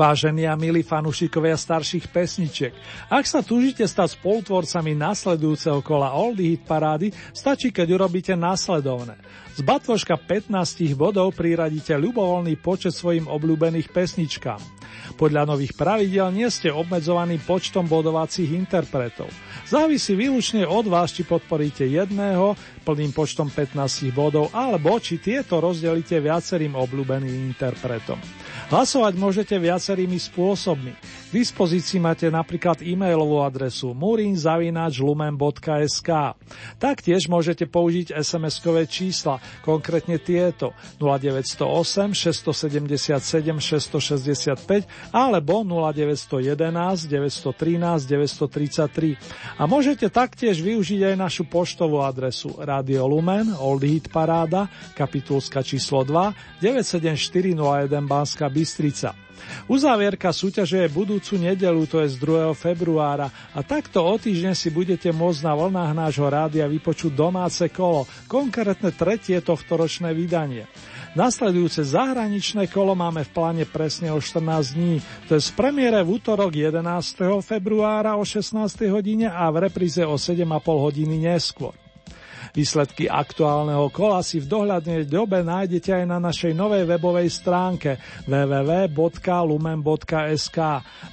Vážení 0.00 0.48
a 0.48 0.56
milí 0.56 0.80
fanúšikovia 0.80 1.60
starších 1.60 2.08
pesničiek, 2.08 2.72
ak 3.12 3.20
sa 3.28 3.44
túžite 3.44 3.84
stať 3.84 4.16
spolutvorcami 4.16 4.96
nasledujúceho 4.96 5.84
kola 5.84 6.16
Oldie 6.16 6.56
Hit 6.56 6.64
parády, 6.64 7.12
stačí, 7.36 7.68
keď 7.68 8.00
urobíte 8.00 8.32
následovné. 8.32 9.20
Z 9.52 9.60
batvoška 9.60 10.16
15 10.16 10.96
bodov 10.96 11.36
priradíte 11.36 11.92
ľubovoľný 12.00 12.56
počet 12.64 12.96
svojim 12.96 13.28
obľúbených 13.28 13.92
pesničkám. 13.92 14.80
Podľa 15.20 15.44
nových 15.44 15.76
pravidel 15.76 16.32
nie 16.32 16.48
ste 16.48 16.72
obmedzovaní 16.72 17.36
počtom 17.36 17.84
bodovacích 17.84 18.56
interpretov. 18.56 19.28
Závisí 19.68 20.16
výlučne 20.16 20.64
od 20.64 20.88
vás, 20.88 21.12
či 21.12 21.28
podporíte 21.28 21.84
jedného 21.84 22.56
plným 22.88 23.12
počtom 23.12 23.52
15 23.52 24.16
bodov, 24.16 24.48
alebo 24.56 24.96
či 24.96 25.20
tieto 25.20 25.60
rozdelíte 25.60 26.16
viacerým 26.24 26.72
obľúbeným 26.72 27.52
interpretom. 27.52 28.16
Hlasovať 28.70 29.18
môžete 29.18 29.58
viacerými 29.58 30.14
spôsobmi. 30.14 30.94
K 30.94 31.30
dispozícii 31.34 31.98
máte 31.98 32.30
napríklad 32.30 32.78
e-mailovú 32.86 33.42
adresu 33.42 33.90
murinzavinačlumen.sk. 33.98 36.10
Taktiež 36.78 37.26
môžete 37.26 37.66
použiť 37.66 38.14
SMS-kové 38.14 38.86
čísla, 38.86 39.42
konkrétne 39.66 40.22
tieto 40.22 40.70
0908 41.02 42.14
677 42.14 43.58
665 43.58 44.86
alebo 45.10 45.66
0911 45.66 47.10
913 47.10 48.06
933. 48.06 49.18
A 49.58 49.66
môžete 49.66 50.06
taktiež 50.14 50.62
využiť 50.62 51.10
aj 51.10 51.18
našu 51.18 51.42
poštovú 51.50 52.06
adresu 52.06 52.54
Radio 52.62 53.10
Lumen, 53.10 53.50
Old 53.50 53.82
Hit 53.82 54.14
Paráda, 54.14 54.70
kapitulska 54.94 55.66
číslo 55.66 56.06
2, 56.06 56.62
97401 56.62 57.98
Banská 58.06 58.46
Bystrica. 58.60 59.16
Uzávierka 59.72 60.36
súťaže 60.36 60.84
je 60.84 60.92
budúcu 60.92 61.40
nedelu, 61.40 61.88
to 61.88 62.04
je 62.04 62.12
z 62.12 62.16
2. 62.20 62.52
februára 62.52 63.32
a 63.56 63.64
takto 63.64 64.04
o 64.04 64.14
týždeň 64.20 64.52
si 64.52 64.68
budete 64.68 65.08
môcť 65.16 65.40
na 65.48 65.56
vlnách 65.56 65.92
nášho 65.96 66.28
rádia 66.28 66.68
vypočuť 66.68 67.16
domáce 67.16 67.64
kolo, 67.72 68.04
konkrétne 68.28 68.92
tretie 68.92 69.40
tohto 69.40 69.80
ročné 69.80 70.12
vydanie. 70.12 70.68
Nasledujúce 71.16 71.82
zahraničné 71.82 72.70
kolo 72.70 72.92
máme 72.92 73.26
v 73.26 73.32
pláne 73.32 73.64
presne 73.64 74.12
o 74.12 74.20
14 74.20 74.76
dní, 74.76 75.00
to 75.26 75.34
je 75.34 75.42
z 75.42 75.50
premiére 75.56 76.04
v 76.04 76.20
útorok 76.20 76.52
11. 76.52 76.84
februára 77.40 78.20
o 78.20 78.22
16. 78.22 78.60
hodine 78.92 79.26
a 79.32 79.48
v 79.48 79.72
repríze 79.72 80.04
o 80.04 80.20
7,5 80.20 80.46
hodiny 80.68 81.16
neskôr. 81.16 81.72
Výsledky 82.50 83.06
aktuálneho 83.06 83.86
kola 83.94 84.26
si 84.26 84.42
v 84.42 84.50
dohľadnej 84.50 85.06
dobe 85.06 85.46
nájdete 85.46 86.02
aj 86.02 86.04
na 86.08 86.18
našej 86.18 86.50
novej 86.50 86.82
webovej 86.88 87.30
stránke 87.30 88.02
www.lumen.sk. 88.26 88.98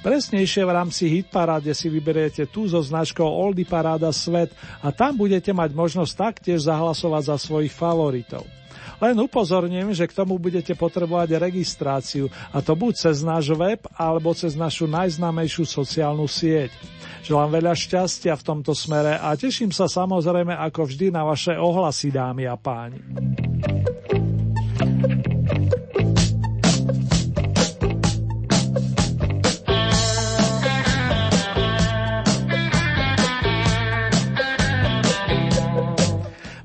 Presnejšie 0.02 0.62
v 0.66 0.74
rámci 0.74 1.06
Hitparáde 1.06 1.70
si 1.76 1.86
vyberiete 1.86 2.50
tú 2.50 2.66
so 2.66 2.82
značkou 2.82 3.26
Oldy 3.26 3.62
Paráda 3.62 4.10
Svet 4.10 4.50
a 4.82 4.90
tam 4.90 5.14
budete 5.14 5.54
mať 5.54 5.70
možnosť 5.76 6.12
taktiež 6.18 6.66
zahlasovať 6.66 7.22
za 7.30 7.36
svojich 7.38 7.70
favoritov. 7.70 8.57
Len 8.98 9.16
upozorním, 9.18 9.94
že 9.94 10.10
k 10.10 10.16
tomu 10.16 10.42
budete 10.42 10.74
potrebovať 10.74 11.38
registráciu, 11.38 12.26
a 12.50 12.58
to 12.58 12.74
buď 12.74 13.08
cez 13.08 13.22
náš 13.22 13.54
web, 13.54 13.78
alebo 13.94 14.34
cez 14.34 14.58
našu 14.58 14.90
najznámejšiu 14.90 15.64
sociálnu 15.64 16.26
sieť. 16.26 16.74
Želám 17.22 17.60
veľa 17.62 17.74
šťastia 17.74 18.34
v 18.34 18.46
tomto 18.46 18.72
smere 18.74 19.18
a 19.18 19.34
teším 19.38 19.70
sa 19.70 19.86
samozrejme 19.86 20.54
ako 20.54 20.88
vždy 20.88 21.14
na 21.14 21.22
vaše 21.26 21.54
ohlasy, 21.54 22.10
dámy 22.10 22.48
a 22.48 22.56
páni. 22.58 22.98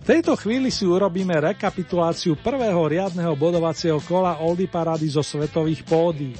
V 0.03 0.11
tejto 0.11 0.35
chvíli 0.35 0.67
si 0.67 0.83
urobíme 0.83 1.31
rekapituláciu 1.39 2.35
prvého 2.35 2.91
riadneho 2.91 3.39
bodovacieho 3.39 4.03
kola 4.03 4.35
Oldy 4.43 4.67
Parady 4.67 5.07
zo 5.07 5.23
svetových 5.23 5.87
pódií. 5.87 6.35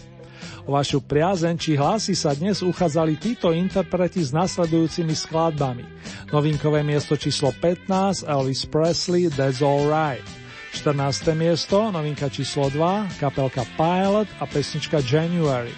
O 0.68 0.76
vašu 0.76 1.00
priazeň 1.00 1.56
či 1.56 1.80
hlasy 1.80 2.12
sa 2.12 2.36
dnes 2.36 2.60
uchádzali 2.60 3.16
títo 3.16 3.56
interpreti 3.56 4.20
s 4.20 4.36
nasledujúcimi 4.36 5.16
skladbami. 5.16 5.88
Novinkové 6.36 6.84
miesto 6.84 7.16
číslo 7.16 7.56
15 7.56 8.28
Elvis 8.28 8.68
Presley 8.68 9.32
That's 9.32 9.64
Alright. 9.64 10.28
14. 10.76 11.32
miesto, 11.32 11.88
novinka 11.88 12.28
číslo 12.28 12.68
2, 12.68 13.16
kapelka 13.16 13.64
Pilot 13.80 14.28
a 14.44 14.46
pesnička 14.48 15.00
January. 15.00 15.72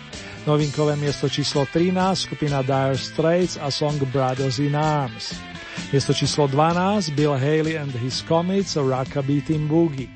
Novinkové 0.50 0.98
miesto 0.98 1.30
číslo 1.30 1.70
13, 1.70 1.94
skupina 2.18 2.66
Dire 2.66 2.98
Straits 2.98 3.62
a 3.62 3.70
song 3.70 4.02
Brothers 4.10 4.58
in 4.58 4.74
Arms. 4.74 5.55
Miesto 5.92 6.14
číslo 6.14 6.48
12, 6.48 7.12
Bill 7.16 7.34
Haley 7.34 7.78
and 7.78 7.92
his 7.92 8.22
Comets, 8.22 8.76
Rockabilly 8.76 9.42
Team 9.42 9.68
Boogie. 9.68 10.10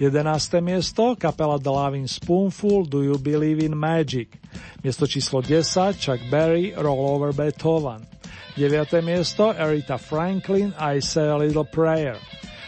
11. 0.00 0.60
miesto, 0.60 1.16
kapela 1.16 1.58
The 1.58 1.70
Loving 1.70 2.06
Spoonful, 2.06 2.84
Do 2.86 3.02
You 3.02 3.18
Believe 3.18 3.64
in 3.64 3.76
Magic. 3.76 4.38
Miesto 4.82 5.06
číslo 5.06 5.42
10, 5.42 5.94
Chuck 5.98 6.20
Berry, 6.30 6.74
Roll 6.76 7.08
Over 7.08 7.32
Beethoven. 7.32 8.06
9. 8.56 9.02
miesto, 9.02 9.52
Aretha 9.52 9.98
Franklin, 9.98 10.74
I 10.78 11.00
Say 11.00 11.28
a 11.28 11.36
Little 11.36 11.64
Prayer. 11.64 12.16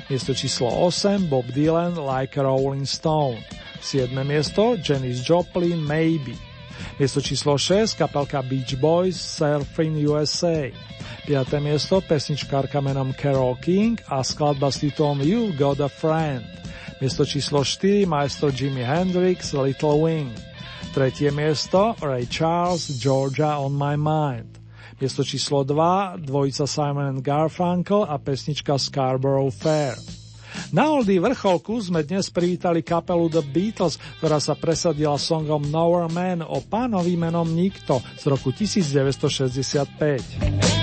Miesto 0.09 0.35
číslo 0.35 0.69
8, 0.69 1.29
Bob 1.29 1.45
Dylan, 1.47 1.97
Like 1.97 2.39
a 2.39 2.43
Rolling 2.43 2.87
Stone. 2.87 3.45
7. 3.81 4.27
miesto, 4.27 4.77
Janis 4.77 5.23
Joplin, 5.25 5.81
Maybe. 5.87 6.37
Miesto 6.99 7.21
číslo 7.21 7.59
6, 7.59 7.95
kapelka 7.95 8.43
Beach 8.43 8.79
Boys, 8.81 9.17
Surfing 9.17 9.97
USA. 10.09 10.73
5. 11.29 11.61
miesto, 11.61 12.01
pesničkárka 12.01 12.81
menom 12.81 13.13
Carol 13.13 13.53
King 13.61 14.01
a 14.09 14.25
skladba 14.25 14.73
s 14.73 14.81
titulom 14.81 15.21
You 15.21 15.53
Got 15.53 15.77
a 15.85 15.93
Friend. 15.93 16.41
Miesto 17.05 17.29
číslo 17.29 17.61
4, 17.61 18.09
maestro 18.09 18.49
Jimi 18.49 18.81
Hendrix, 18.81 19.53
Little 19.53 20.01
Wing. 20.01 20.33
Tretie 20.97 21.29
miesto, 21.29 21.93
Ray 22.01 22.25
Charles, 22.33 22.97
Georgia 22.97 23.61
on 23.61 23.77
my 23.77 23.93
mind. 24.01 24.57
Miesto 24.97 25.21
číslo 25.21 25.69
2, 25.69 26.25
dvojica 26.25 26.65
Simon 26.65 27.13
and 27.13 27.21
Garfunkel 27.21 28.09
a 28.09 28.17
pesnička 28.17 28.81
Scarborough 28.81 29.53
Fair. 29.53 30.01
Na 30.73 30.97
Oldy 30.97 31.21
vrcholku 31.21 31.77
sme 31.77 32.09
dnes 32.09 32.33
privítali 32.33 32.81
kapelu 32.81 33.29
The 33.29 33.45
Beatles, 33.45 34.01
ktorá 34.25 34.41
sa 34.41 34.57
presadila 34.57 35.21
songom 35.21 35.61
Nowhere 35.69 36.09
Man 36.09 36.41
o 36.41 36.65
pánovi 36.65 37.21
menom 37.21 37.53
Nikto 37.53 38.01
z 38.17 38.25
roku 38.33 38.49
1965. 38.49 40.78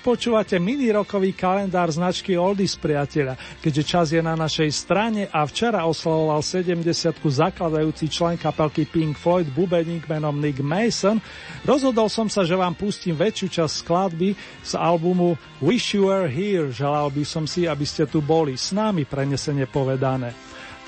počúvate 0.00 0.56
mini 0.56 0.88
rokový 0.88 1.36
kalendár 1.36 1.92
značky 1.92 2.34
Oldies 2.34 2.74
priateľa, 2.74 3.36
keďže 3.60 3.82
čas 3.84 4.06
je 4.10 4.20
na 4.24 4.32
našej 4.34 4.70
strane 4.72 5.28
a 5.28 5.44
včera 5.44 5.84
oslavoval 5.84 6.40
70 6.40 6.82
zakladajúci 7.20 8.08
člen 8.08 8.40
kapelky 8.40 8.88
Pink 8.88 9.20
Floyd 9.20 9.46
bubeník 9.52 10.08
menom 10.08 10.40
Nick 10.40 10.64
Mason, 10.64 11.20
rozhodol 11.62 12.08
som 12.08 12.26
sa, 12.26 12.42
že 12.42 12.56
vám 12.56 12.74
pustím 12.74 13.14
väčšiu 13.14 13.60
časť 13.60 13.74
skladby 13.84 14.32
z 14.64 14.72
albumu 14.74 15.36
Wish 15.60 15.94
You 15.94 16.08
Were 16.08 16.26
Here. 16.26 16.72
Želal 16.72 17.12
by 17.12 17.24
som 17.28 17.44
si, 17.44 17.68
aby 17.68 17.84
ste 17.84 18.08
tu 18.08 18.24
boli 18.24 18.56
s 18.56 18.72
nami, 18.72 19.04
prenesene 19.04 19.68
povedané. 19.68 20.32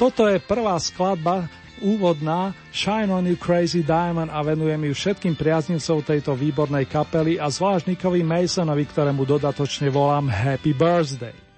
Toto 0.01 0.27
je 0.27 0.43
prvá 0.43 0.81
skladba 0.81 1.62
úvodná 1.83 2.55
Shine 2.71 3.11
on 3.11 3.27
you 3.27 3.37
crazy 3.37 3.83
diamond 3.83 4.31
a 4.31 4.41
venujem 4.41 4.81
ju 4.89 4.95
všetkým 4.95 5.35
priaznivcov 5.37 6.07
tejto 6.07 6.33
výbornej 6.33 6.89
kapely 6.89 7.37
a 7.37 7.51
zvlášť 7.51 7.93
Nickovi 7.93 8.23
Masonovi, 8.25 8.87
ktorému 8.89 9.27
dodatočne 9.27 9.91
volám 9.93 10.31
Happy 10.31 10.73
Birthday. 10.73 11.52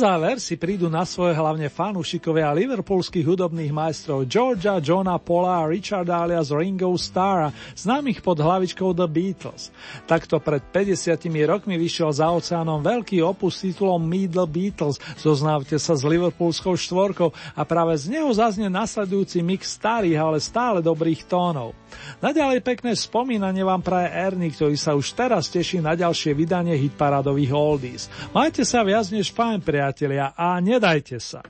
Záver 0.00 0.40
si 0.40 0.56
prídu 0.56 0.88
na 0.88 1.04
svoje 1.04 1.36
hlavne 1.36 1.68
fanúšikovia 1.68 2.56
liverpoolských 2.56 3.20
hudobných 3.20 3.68
majstrov 3.68 4.24
Georgia, 4.24 4.80
Johna 4.80 5.20
Paula 5.20 5.60
a 5.60 5.68
Richarda 5.68 6.24
alias 6.24 6.48
Ringo 6.48 6.88
Starra, 6.96 7.52
známych 7.76 8.24
pod 8.24 8.40
hlavičkou 8.40 8.96
The 8.96 9.04
Beatles. 9.04 9.68
Takto 10.08 10.40
pred 10.40 10.64
50 10.72 11.20
rokmi 11.44 11.76
vyšiel 11.76 12.16
za 12.16 12.32
oceánom 12.32 12.80
veľký 12.80 13.20
opus 13.20 13.60
titulom 13.60 14.00
Meet 14.00 14.40
the 14.40 14.46
Beatles, 14.48 14.96
zoznávte 15.20 15.76
sa 15.76 15.92
s 15.92 16.02
liverpoolskou 16.08 16.80
štvorkou 16.80 17.36
a 17.52 17.62
práve 17.68 17.92
z 18.00 18.16
neho 18.16 18.32
zaznie 18.32 18.72
nasledujúci 18.72 19.44
mix 19.44 19.76
starých, 19.76 20.16
ale 20.16 20.38
stále 20.40 20.80
dobrých 20.80 21.28
tónov. 21.28 21.79
Naďalej 22.20 22.60
pekné 22.60 22.92
spomínanie 22.92 23.64
vám 23.64 23.80
praje 23.80 24.12
Ernie, 24.12 24.52
ktorý 24.52 24.76
sa 24.76 24.92
už 24.92 25.16
teraz 25.16 25.48
teší 25.48 25.80
na 25.80 25.96
ďalšie 25.96 26.36
vydanie 26.36 26.76
hitparádových 26.76 27.52
oldies. 27.54 28.02
Majte 28.36 28.62
sa 28.66 28.84
viac 28.84 29.08
než 29.08 29.32
fajn, 29.32 29.64
priatelia, 29.64 30.36
a 30.36 30.60
nedajte 30.60 31.16
sa. 31.16 31.40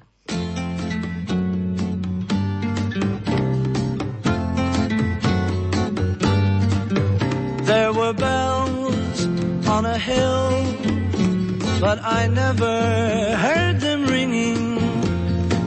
There 7.71 7.93
were 7.95 8.13
bells 8.13 9.27
on 9.71 9.87
a 9.87 9.99
hill, 9.99 10.51
but 11.79 12.03
I 12.03 12.27
never 12.27 12.75
heard 13.39 13.79
them 13.79 14.07
ringing. 14.07 14.75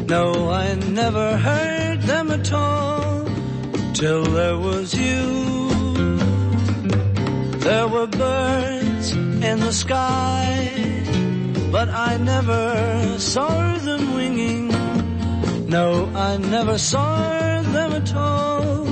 No, 0.07 0.51
I 0.51 0.75
never 0.75 1.37
heard 1.37 2.01
them 2.03 2.31
at 2.31 2.51
all 2.51 3.02
till 3.93 4.23
there 4.23 4.57
was 4.57 4.93
you. 4.93 5.69
There 7.59 7.87
were 7.87 8.07
birds 8.07 9.11
in 9.11 9.59
the 9.59 9.71
sky, 9.71 10.69
but 11.71 11.89
I 11.89 12.17
never 12.17 13.19
saw 13.19 13.77
them 13.77 14.15
winging. 14.15 14.67
No, 15.67 16.09
I 16.15 16.37
never 16.37 16.77
saw 16.77 17.61
them 17.61 17.93
at 17.93 18.13
all 18.15 18.85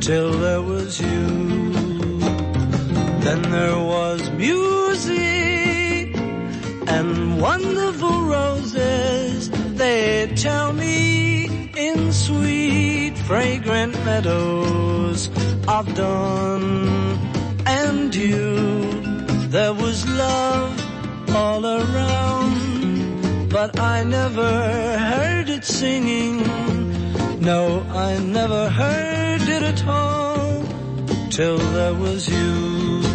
till 0.00 0.32
there 0.38 0.62
was 0.62 1.00
you. 1.00 1.26
Then 3.24 3.42
there 3.42 3.78
was 3.94 4.30
music 4.30 6.16
and 6.96 7.40
wonderful 7.40 8.22
roses. 8.22 9.50
They 9.50 10.32
tell 10.34 10.72
me 10.72 11.70
in 11.76 12.12
sweet, 12.12 12.97
fragrant 13.28 13.92
meadows 14.06 15.28
of 15.68 15.84
dawn 15.94 16.64
and 17.66 18.10
dew. 18.10 18.90
There 19.50 19.74
was 19.74 20.08
love 20.08 20.72
all 21.36 21.62
around, 21.66 23.50
but 23.50 23.78
I 23.78 24.02
never 24.04 24.50
heard 25.10 25.50
it 25.50 25.62
singing. 25.62 26.38
No, 27.42 27.84
I 27.90 28.18
never 28.18 28.70
heard 28.70 29.42
it 29.42 29.62
at 29.62 29.86
all 29.86 30.64
till 31.28 31.58
there 31.58 31.92
was 31.92 32.26
you. 32.30 33.07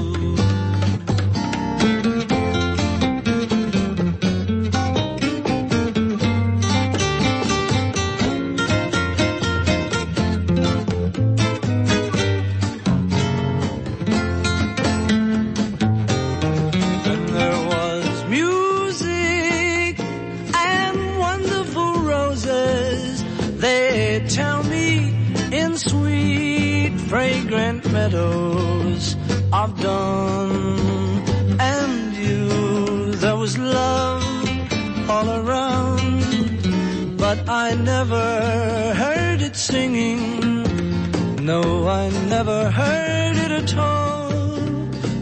Tell 24.20 24.62
me 24.64 25.12
in 25.52 25.76
sweet, 25.76 26.96
fragrant 27.10 27.92
meadows 27.92 29.16
of 29.52 29.82
dawn 29.82 31.60
and 31.60 32.16
you. 32.16 33.12
There 33.14 33.36
was 33.36 33.58
love 33.58 34.24
all 35.10 35.30
around, 35.32 37.18
but 37.18 37.50
I 37.50 37.74
never 37.74 38.94
heard 38.94 39.42
it 39.42 39.56
singing. 39.56 40.64
No, 41.44 41.88
I 41.88 42.10
never 42.30 42.70
heard 42.70 43.38
it 43.38 43.52
at 43.52 43.76
all 43.76 44.30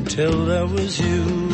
till 0.05 0.45
there 0.45 0.67
was 0.67 0.99
you. 0.99 1.50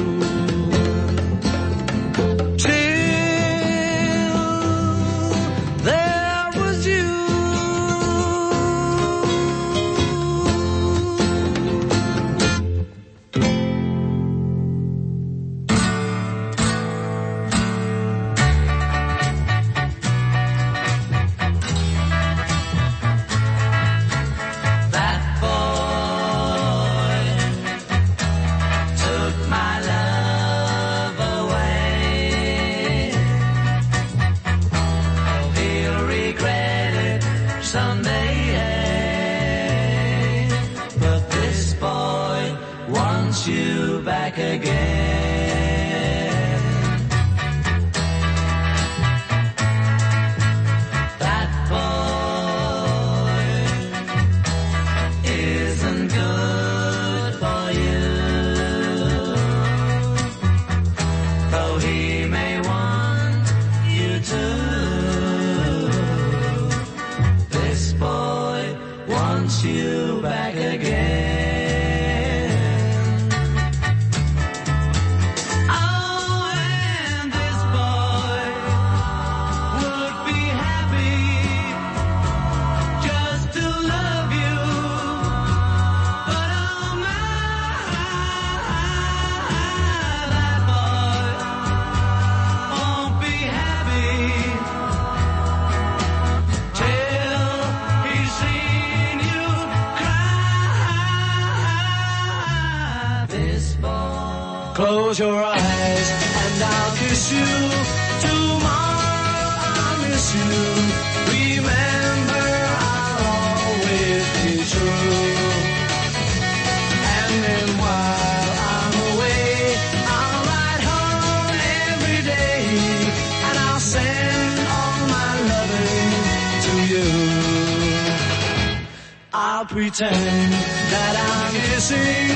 Pretend 129.90 130.52
that 130.92 131.16
I'm 131.32 131.54
missing 131.72 132.28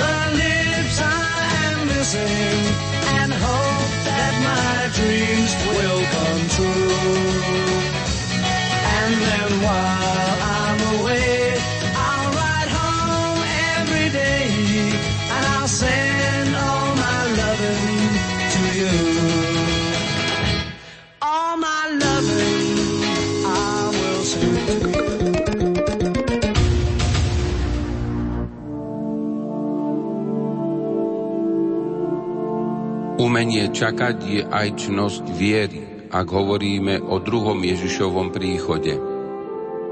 the 0.00 0.14
lips 0.40 0.98
I 1.02 1.36
am 1.68 1.86
missing 1.88 2.64
and 3.18 3.30
hope 3.30 3.92
that 4.08 4.34
my 4.48 4.88
dreams 4.96 5.52
will 5.76 6.02
come 6.16 6.42
true. 6.56 6.96
And 8.96 9.14
then 9.20 9.50
while 9.64 10.03
Umenie 33.54 33.70
čakať 33.70 34.16
je 34.26 34.42
aj 34.50 34.68
čnosť 34.82 35.30
viery, 35.30 36.10
ak 36.10 36.26
hovoríme 36.26 36.98
o 37.06 37.22
druhom 37.22 37.62
Ježišovom 37.62 38.34
príchode. 38.34 38.98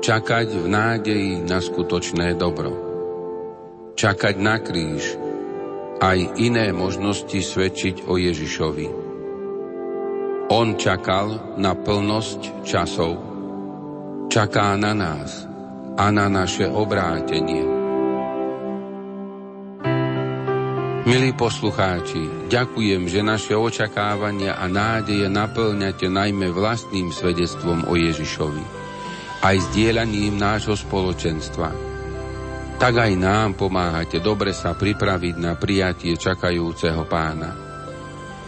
Čakať 0.03 0.49
v 0.51 0.67
nádeji 0.67 1.47
na 1.47 1.63
skutočné 1.63 2.35
dobro. 2.35 2.75
Čakať 3.95 4.35
na 4.43 4.59
kríž, 4.59 5.15
aj 6.03 6.43
iné 6.43 6.75
možnosti 6.75 7.39
svedčiť 7.39 8.11
o 8.11 8.19
Ježišovi. 8.19 8.87
On 10.51 10.75
čakal 10.75 11.55
na 11.55 11.79
plnosť 11.79 12.67
časov. 12.67 13.15
Čaká 14.27 14.75
na 14.75 14.91
nás 14.91 15.47
a 16.03 16.11
na 16.11 16.27
naše 16.27 16.67
obrátenie. 16.67 17.82
Milí 21.03 21.35
poslucháči, 21.35 22.47
ďakujem, 22.47 23.11
že 23.11 23.27
naše 23.27 23.59
očakávania 23.59 24.55
a 24.55 24.71
nádeje 24.71 25.27
naplňate 25.27 26.07
najmä 26.07 26.55
vlastným 26.55 27.11
svedectvom 27.11 27.91
o 27.91 27.99
Ježišovi, 27.99 28.63
aj 29.43 29.57
zdieľaním 29.67 30.39
nášho 30.39 30.79
spoločenstva. 30.79 31.75
Tak 32.79 32.95
aj 32.95 33.13
nám 33.19 33.59
pomáhate 33.59 34.23
dobre 34.23 34.55
sa 34.55 34.79
pripraviť 34.79 35.43
na 35.43 35.59
prijatie 35.59 36.15
čakajúceho 36.15 37.03
pána. 37.11 37.51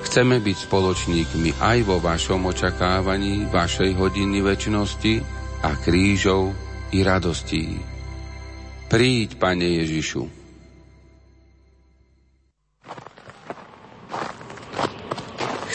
Chceme 0.06 0.38
byť 0.38 0.56
spoločníkmi 0.70 1.58
aj 1.58 1.78
vo 1.82 1.98
vašom 1.98 2.38
očakávaní 2.54 3.50
vašej 3.50 3.98
hodiny 3.98 4.46
väčšnosti 4.46 5.14
a 5.58 5.74
krížov 5.82 6.54
i 6.94 7.02
radostí. 7.02 7.82
Príď, 8.86 9.42
Pane 9.42 9.82
Ježišu. 9.82 10.43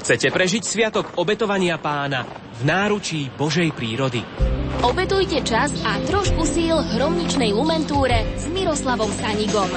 Chcete 0.10 0.34
prežiť 0.34 0.64
sviatok 0.66 1.22
obetovania 1.22 1.78
pána 1.78 2.26
v 2.58 2.66
náručí 2.66 3.30
Božej 3.30 3.70
prírody. 3.78 4.26
Obetujte 4.82 5.38
čas 5.46 5.70
a 5.86 6.02
trošku 6.02 6.50
síl 6.50 6.74
hromničnej 6.74 7.54
lumentúre 7.54 8.26
s 8.34 8.50
Miroslavom 8.50 9.06
Sanigom. 9.22 9.70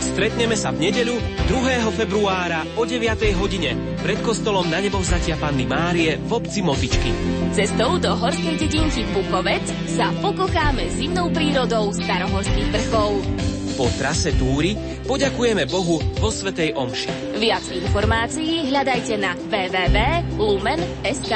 Stretneme 0.00 0.56
sa 0.56 0.72
v 0.72 0.88
nedeľu 0.88 1.20
2. 1.52 1.84
februára 2.00 2.64
o 2.80 2.88
9. 2.88 3.12
hodine 3.36 4.00
pred 4.00 4.16
kostolom 4.24 4.64
na 4.72 4.80
nebovzatia 4.80 5.36
Panny 5.36 5.68
Márie 5.68 6.16
v 6.16 6.30
obci 6.32 6.64
Motičky. 6.64 7.12
Cestou 7.52 8.00
do 8.00 8.16
horskej 8.16 8.56
dedinky 8.56 9.04
Bukovec 9.12 9.68
sa 9.84 10.08
pokocháme 10.24 10.88
zimnou 10.96 11.28
prírodou 11.28 11.92
starohorských 11.92 12.72
vrchov. 12.72 13.20
Po 13.78 13.86
trase 13.94 14.34
túry 14.34 14.74
poďakujeme 15.06 15.62
Bohu 15.70 16.02
vo 16.18 16.34
Svetej 16.34 16.74
Omši. 16.74 17.38
Viac 17.38 17.62
informácií 17.70 18.66
hľadajte 18.66 19.14
na 19.22 19.38
www.lumen.sk 19.38 21.32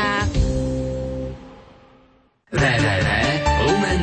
www.lumen.sk 2.50 4.02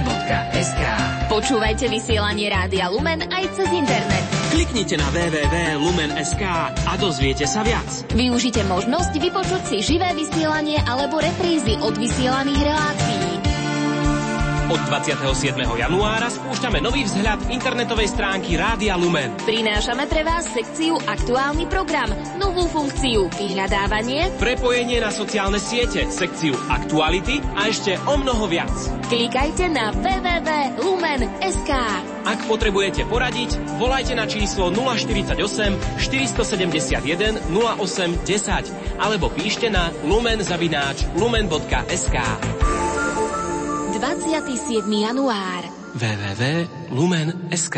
Počúvajte 1.27 1.91
vysielanie 1.91 2.47
Rádia 2.47 2.87
Lumen 2.87 3.27
aj 3.27 3.43
cez 3.59 3.67
internet. 3.75 4.23
Kliknite 4.55 4.95
na 4.95 5.11
www.lumen.sk 5.11 6.43
a 6.87 6.95
dozviete 6.95 7.43
sa 7.43 7.59
viac. 7.67 8.07
Využite 8.15 8.63
možnosť 8.63 9.19
vypočuť 9.19 9.67
si 9.67 9.83
živé 9.83 10.15
vysielanie 10.15 10.79
alebo 10.87 11.19
reprízy 11.19 11.75
od 11.83 11.91
vysielaných 11.99 12.61
relácií. 12.63 13.28
Od 14.69 14.77
27. 14.85 15.57
januára 15.81 16.29
spúšťame 16.29 16.77
nový 16.77 17.01
vzhľad 17.01 17.49
internetovej 17.49 18.05
stránky 18.13 18.53
Rádia 18.53 18.93
Lumen. 19.01 19.33
Prinášame 19.41 20.05
pre 20.05 20.21
vás 20.21 20.45
sekciu 20.45 20.93
Aktuálny 21.09 21.65
program, 21.65 22.13
novú 22.37 22.69
funkciu 22.69 23.33
Vyhľadávanie, 23.33 24.29
Prepojenie 24.37 25.01
na 25.01 25.09
sociálne 25.09 25.57
siete, 25.57 26.05
sekciu 26.13 26.53
Aktuality 26.69 27.41
a 27.57 27.65
ešte 27.65 27.97
o 28.05 28.13
mnoho 28.21 28.45
viac. 28.45 28.69
klikajte 29.09 29.73
na 29.73 29.89
www.lumen.sk 29.89 31.71
Ak 32.29 32.37
potrebujete 32.45 33.09
poradiť, 33.09 33.81
volajte 33.81 34.13
na 34.13 34.29
číslo 34.29 34.69
048 34.69 35.97
471 35.97 37.41
08 37.57 38.21
10 38.21 39.01
alebo 39.01 39.33
píšte 39.33 39.73
na 39.73 39.89
lumenzavináč 40.05 41.09
lumen.sk 41.17 42.17
27. 43.99 44.99
január 44.99 45.63
www.lumen.sk 45.99 47.77